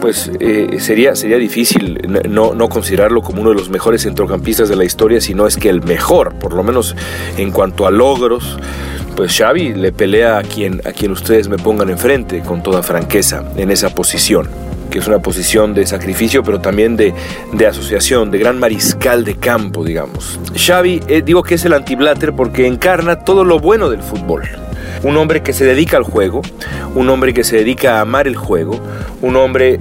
pues 0.00 0.30
eh, 0.38 0.76
sería, 0.78 1.16
sería 1.16 1.36
difícil 1.36 2.00
no, 2.28 2.54
no, 2.54 2.68
considerarlo 2.68 3.20
como 3.20 3.40
uno 3.40 3.50
de 3.50 3.56
los 3.56 3.68
mejores 3.68 4.02
centrocampistas 4.02 4.68
de 4.68 4.76
la 4.76 4.84
historia, 4.84 5.20
si 5.20 5.34
no 5.34 5.46
es 5.46 5.56
que 5.56 5.68
el 5.68 5.82
mejor, 5.82 6.34
por 6.38 6.54
lo 6.54 6.62
menos 6.62 6.94
en 7.36 7.50
cuanto 7.50 7.86
a 7.86 7.90
logros. 7.90 8.58
Pues 9.16 9.36
Xavi 9.36 9.74
le 9.74 9.92
pelea 9.92 10.38
a 10.38 10.42
quien, 10.42 10.80
a 10.86 10.92
quien 10.92 11.12
ustedes 11.12 11.48
me 11.48 11.58
pongan 11.58 11.90
enfrente, 11.90 12.40
con 12.40 12.62
toda 12.62 12.82
franqueza, 12.82 13.44
en 13.56 13.70
esa 13.70 13.90
posición 13.90 14.48
que 14.90 14.98
es 14.98 15.06
una 15.06 15.20
posición 15.20 15.72
de 15.72 15.86
sacrificio, 15.86 16.42
pero 16.42 16.60
también 16.60 16.98
de, 16.98 17.14
de 17.54 17.66
asociación, 17.66 18.30
de 18.30 18.38
gran 18.38 18.58
mariscal 18.58 19.24
de 19.24 19.36
campo, 19.36 19.84
digamos. 19.84 20.38
Xavi, 20.54 21.00
eh, 21.08 21.22
digo 21.24 21.42
que 21.42 21.54
es 21.54 21.64
el 21.64 21.72
antiblater 21.72 22.34
porque 22.34 22.66
encarna 22.66 23.20
todo 23.20 23.42
lo 23.42 23.58
bueno 23.58 23.88
del 23.88 24.02
fútbol 24.02 24.42
un 25.02 25.16
hombre 25.16 25.42
que 25.42 25.52
se 25.52 25.64
dedica 25.64 25.96
al 25.96 26.04
juego, 26.04 26.42
un 26.94 27.08
hombre 27.08 27.34
que 27.34 27.44
se 27.44 27.56
dedica 27.56 27.98
a 27.98 28.00
amar 28.02 28.26
el 28.26 28.36
juego, 28.36 28.80
un 29.20 29.36
hombre 29.36 29.80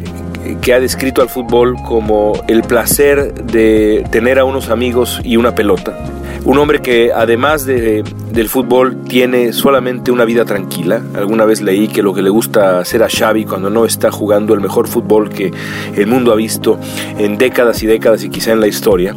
que 0.62 0.74
ha 0.74 0.80
descrito 0.80 1.22
al 1.22 1.30
fútbol 1.30 1.76
como 1.88 2.34
el 2.48 2.64
placer 2.64 3.34
de 3.34 4.06
tener 4.12 4.40
a 4.40 4.46
unos 4.46 4.70
amigos 4.70 5.20
y 5.24 5.38
una 5.38 5.54
pelota. 5.56 5.98
Un 6.44 6.58
hombre 6.58 6.82
que 6.82 7.12
además 7.14 7.66
de, 7.68 8.04
del 8.32 8.50
fútbol 8.50 9.04
tiene 9.08 9.54
solamente 9.54 10.12
una 10.12 10.26
vida 10.26 10.44
tranquila. 10.44 11.00
Alguna 11.14 11.46
vez 11.46 11.62
leí 11.62 11.88
que 11.88 12.02
lo 12.02 12.16
que 12.16 12.24
le 12.24 12.32
gusta 12.32 12.80
hacer 12.80 13.04
a 13.04 13.10
Xavi 13.10 13.46
cuando 13.46 13.70
no 13.70 13.86
está 13.86 14.10
jugando 14.12 14.56
el 14.56 14.60
mejor 14.60 14.88
fútbol 14.88 15.30
que 15.30 15.52
el 15.96 16.08
mundo 16.08 16.32
ha 16.32 16.36
visto 16.36 16.80
en 17.20 17.38
décadas 17.38 17.84
y 17.84 17.86
décadas 17.86 18.24
y 18.24 18.30
quizá 18.30 18.54
en 18.54 18.60
la 18.60 18.68
historia 18.68 19.16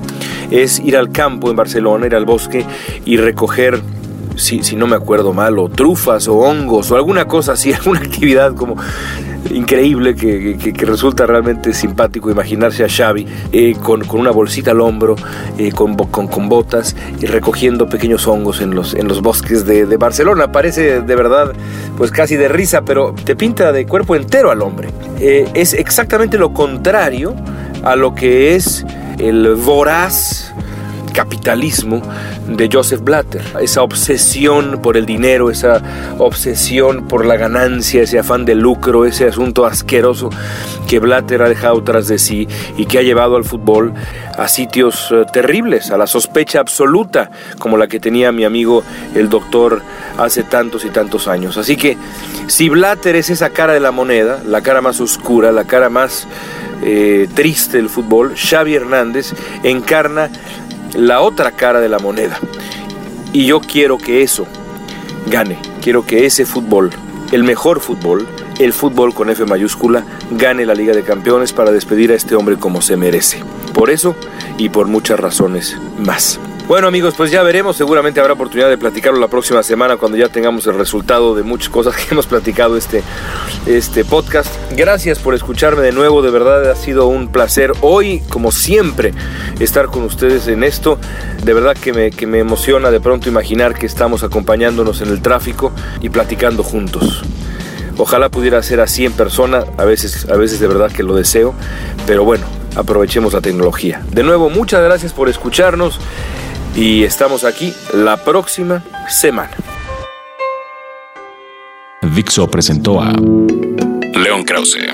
es 0.50 0.80
ir 0.80 0.98
al 0.98 1.10
campo 1.10 1.48
en 1.48 1.56
Barcelona, 1.56 2.06
ir 2.06 2.14
al 2.14 2.26
bosque 2.26 2.66
y 3.06 3.16
recoger 3.16 3.80
si, 4.36 4.62
si, 4.62 4.76
no 4.76 4.86
me 4.86 4.96
acuerdo 4.96 5.32
mal, 5.32 5.58
o 5.58 5.68
trufas 5.68 6.28
o 6.28 6.36
hongos 6.36 6.90
o 6.90 6.96
alguna 6.96 7.26
cosa 7.26 7.52
así, 7.52 7.72
alguna 7.74 8.00
actividad 8.00 8.54
como 8.54 8.76
increíble 9.50 10.14
que, 10.14 10.56
que, 10.56 10.86
resulta 10.86 11.26
realmente 11.26 11.74
simpático 11.74 12.30
imaginarse 12.30 12.84
a 12.84 12.88
Xavi 12.88 13.26
eh, 13.52 13.74
con, 13.82 14.04
con, 14.04 14.20
una 14.20 14.30
bolsita 14.30 14.70
al 14.70 14.80
hombro, 14.80 15.16
eh, 15.58 15.72
con, 15.72 15.96
con, 15.96 16.48
botas 16.48 16.96
y 17.20 17.26
recogiendo 17.26 17.88
pequeños 17.88 18.26
hongos 18.26 18.60
en 18.60 18.74
los, 18.74 18.94
en 18.94 19.08
los 19.08 19.22
bosques 19.22 19.66
de, 19.66 19.86
de, 19.86 19.96
Barcelona. 19.96 20.52
Parece 20.52 21.00
de 21.00 21.16
verdad 21.16 21.52
pues 21.96 22.10
casi 22.10 22.36
de 22.36 22.48
risa, 22.48 22.82
pero 22.82 23.14
te 23.24 23.36
pinta 23.36 23.72
de 23.72 23.86
cuerpo 23.86 24.16
entero 24.16 24.50
al 24.50 24.62
hombre. 24.62 24.88
Eh, 25.20 25.48
es 25.54 25.74
exactamente 25.74 26.38
lo 26.38 26.52
contrario 26.52 27.34
a 27.82 27.96
lo 27.96 28.14
que 28.14 28.54
es 28.54 28.84
el 29.18 29.54
voraz 29.54 30.53
capitalismo 31.14 32.02
de 32.46 32.68
Joseph 32.70 33.00
Blatter, 33.00 33.42
esa 33.62 33.82
obsesión 33.82 34.82
por 34.82 34.98
el 34.98 35.06
dinero, 35.06 35.50
esa 35.50 35.80
obsesión 36.18 37.06
por 37.06 37.24
la 37.24 37.36
ganancia, 37.36 38.02
ese 38.02 38.18
afán 38.18 38.44
de 38.44 38.54
lucro, 38.54 39.06
ese 39.06 39.26
asunto 39.26 39.64
asqueroso 39.64 40.28
que 40.86 40.98
Blatter 40.98 41.40
ha 41.40 41.48
dejado 41.48 41.82
tras 41.82 42.08
de 42.08 42.18
sí 42.18 42.46
y 42.76 42.84
que 42.84 42.98
ha 42.98 43.02
llevado 43.02 43.36
al 43.36 43.44
fútbol 43.44 43.94
a 44.36 44.48
sitios 44.48 45.08
eh, 45.10 45.24
terribles, 45.32 45.90
a 45.90 45.96
la 45.96 46.06
sospecha 46.06 46.60
absoluta 46.60 47.30
como 47.58 47.78
la 47.78 47.86
que 47.86 48.00
tenía 48.00 48.32
mi 48.32 48.44
amigo 48.44 48.82
el 49.14 49.28
doctor 49.28 49.80
hace 50.18 50.42
tantos 50.42 50.84
y 50.84 50.90
tantos 50.90 51.28
años. 51.28 51.56
Así 51.56 51.76
que 51.76 51.96
si 52.48 52.68
Blatter 52.68 53.16
es 53.16 53.30
esa 53.30 53.50
cara 53.50 53.72
de 53.72 53.80
la 53.80 53.92
moneda, 53.92 54.42
la 54.44 54.60
cara 54.60 54.80
más 54.80 55.00
oscura, 55.00 55.52
la 55.52 55.64
cara 55.64 55.88
más 55.88 56.26
eh, 56.82 57.28
triste 57.34 57.78
del 57.78 57.88
fútbol, 57.88 58.34
Xavi 58.36 58.74
Hernández 58.74 59.32
encarna 59.62 60.28
la 60.94 61.20
otra 61.20 61.52
cara 61.52 61.80
de 61.80 61.88
la 61.88 61.98
moneda. 61.98 62.38
Y 63.32 63.46
yo 63.46 63.60
quiero 63.60 63.98
que 63.98 64.22
eso 64.22 64.46
gane, 65.26 65.58
quiero 65.82 66.06
que 66.06 66.26
ese 66.26 66.46
fútbol, 66.46 66.90
el 67.32 67.44
mejor 67.44 67.80
fútbol, 67.80 68.26
el 68.58 68.72
fútbol 68.72 69.14
con 69.14 69.30
F 69.30 69.44
mayúscula, 69.44 70.04
gane 70.30 70.66
la 70.66 70.74
Liga 70.74 70.94
de 70.94 71.02
Campeones 71.02 71.52
para 71.52 71.72
despedir 71.72 72.12
a 72.12 72.14
este 72.14 72.36
hombre 72.36 72.56
como 72.56 72.82
se 72.82 72.96
merece. 72.96 73.42
Por 73.72 73.90
eso 73.90 74.14
y 74.58 74.68
por 74.68 74.86
muchas 74.86 75.18
razones 75.18 75.76
más. 75.98 76.38
Bueno 76.66 76.88
amigos, 76.88 77.12
pues 77.14 77.30
ya 77.30 77.42
veremos, 77.42 77.76
seguramente 77.76 78.20
habrá 78.20 78.32
oportunidad 78.32 78.70
de 78.70 78.78
platicarlo 78.78 79.20
la 79.20 79.28
próxima 79.28 79.62
semana 79.62 79.98
cuando 79.98 80.16
ya 80.16 80.30
tengamos 80.30 80.66
el 80.66 80.74
resultado 80.74 81.34
de 81.34 81.42
muchas 81.42 81.68
cosas 81.68 81.94
que 82.08 82.12
hemos 82.12 82.26
platicado 82.26 82.78
este, 82.78 83.02
este 83.66 84.02
podcast. 84.02 84.48
Gracias 84.74 85.18
por 85.18 85.34
escucharme 85.34 85.82
de 85.82 85.92
nuevo, 85.92 86.22
de 86.22 86.30
verdad 86.30 86.70
ha 86.70 86.74
sido 86.74 87.06
un 87.06 87.28
placer 87.28 87.72
hoy, 87.82 88.22
como 88.30 88.50
siempre, 88.50 89.12
estar 89.60 89.88
con 89.88 90.04
ustedes 90.04 90.48
en 90.48 90.64
esto. 90.64 90.98
De 91.44 91.52
verdad 91.52 91.76
que 91.76 91.92
me, 91.92 92.10
que 92.10 92.26
me 92.26 92.38
emociona 92.38 92.90
de 92.90 92.98
pronto 92.98 93.28
imaginar 93.28 93.74
que 93.74 93.84
estamos 93.84 94.22
acompañándonos 94.22 95.02
en 95.02 95.08
el 95.08 95.20
tráfico 95.20 95.70
y 96.00 96.08
platicando 96.08 96.62
juntos. 96.62 97.24
Ojalá 97.98 98.30
pudiera 98.30 98.62
ser 98.62 98.80
así 98.80 99.04
en 99.04 99.12
persona, 99.12 99.64
a 99.76 99.84
veces, 99.84 100.30
a 100.30 100.36
veces 100.36 100.60
de 100.60 100.66
verdad 100.66 100.90
que 100.90 101.02
lo 101.02 101.14
deseo, 101.14 101.54
pero 102.06 102.24
bueno, 102.24 102.46
aprovechemos 102.74 103.34
la 103.34 103.42
tecnología. 103.42 104.02
De 104.10 104.22
nuevo, 104.22 104.48
muchas 104.48 104.82
gracias 104.82 105.12
por 105.12 105.28
escucharnos 105.28 106.00
y 106.76 107.04
estamos 107.04 107.44
aquí 107.44 107.72
la 107.92 108.16
próxima 108.16 108.82
semana. 109.08 109.56
Dixo 112.14 112.48
presentó 112.48 113.00
a 113.00 113.12
León 113.12 114.44
Krause, 114.44 114.92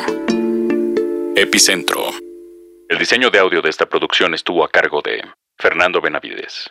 Epicentro. 1.37 2.11
El 2.88 2.99
diseño 2.99 3.31
de 3.31 3.38
audio 3.38 3.62
de 3.62 3.71
esta 3.71 3.87
producción 3.87 4.35
estuvo 4.35 4.64
a 4.64 4.69
cargo 4.69 5.01
de 5.03 5.23
Fernando 5.59 6.01
Benavides. 6.01 6.71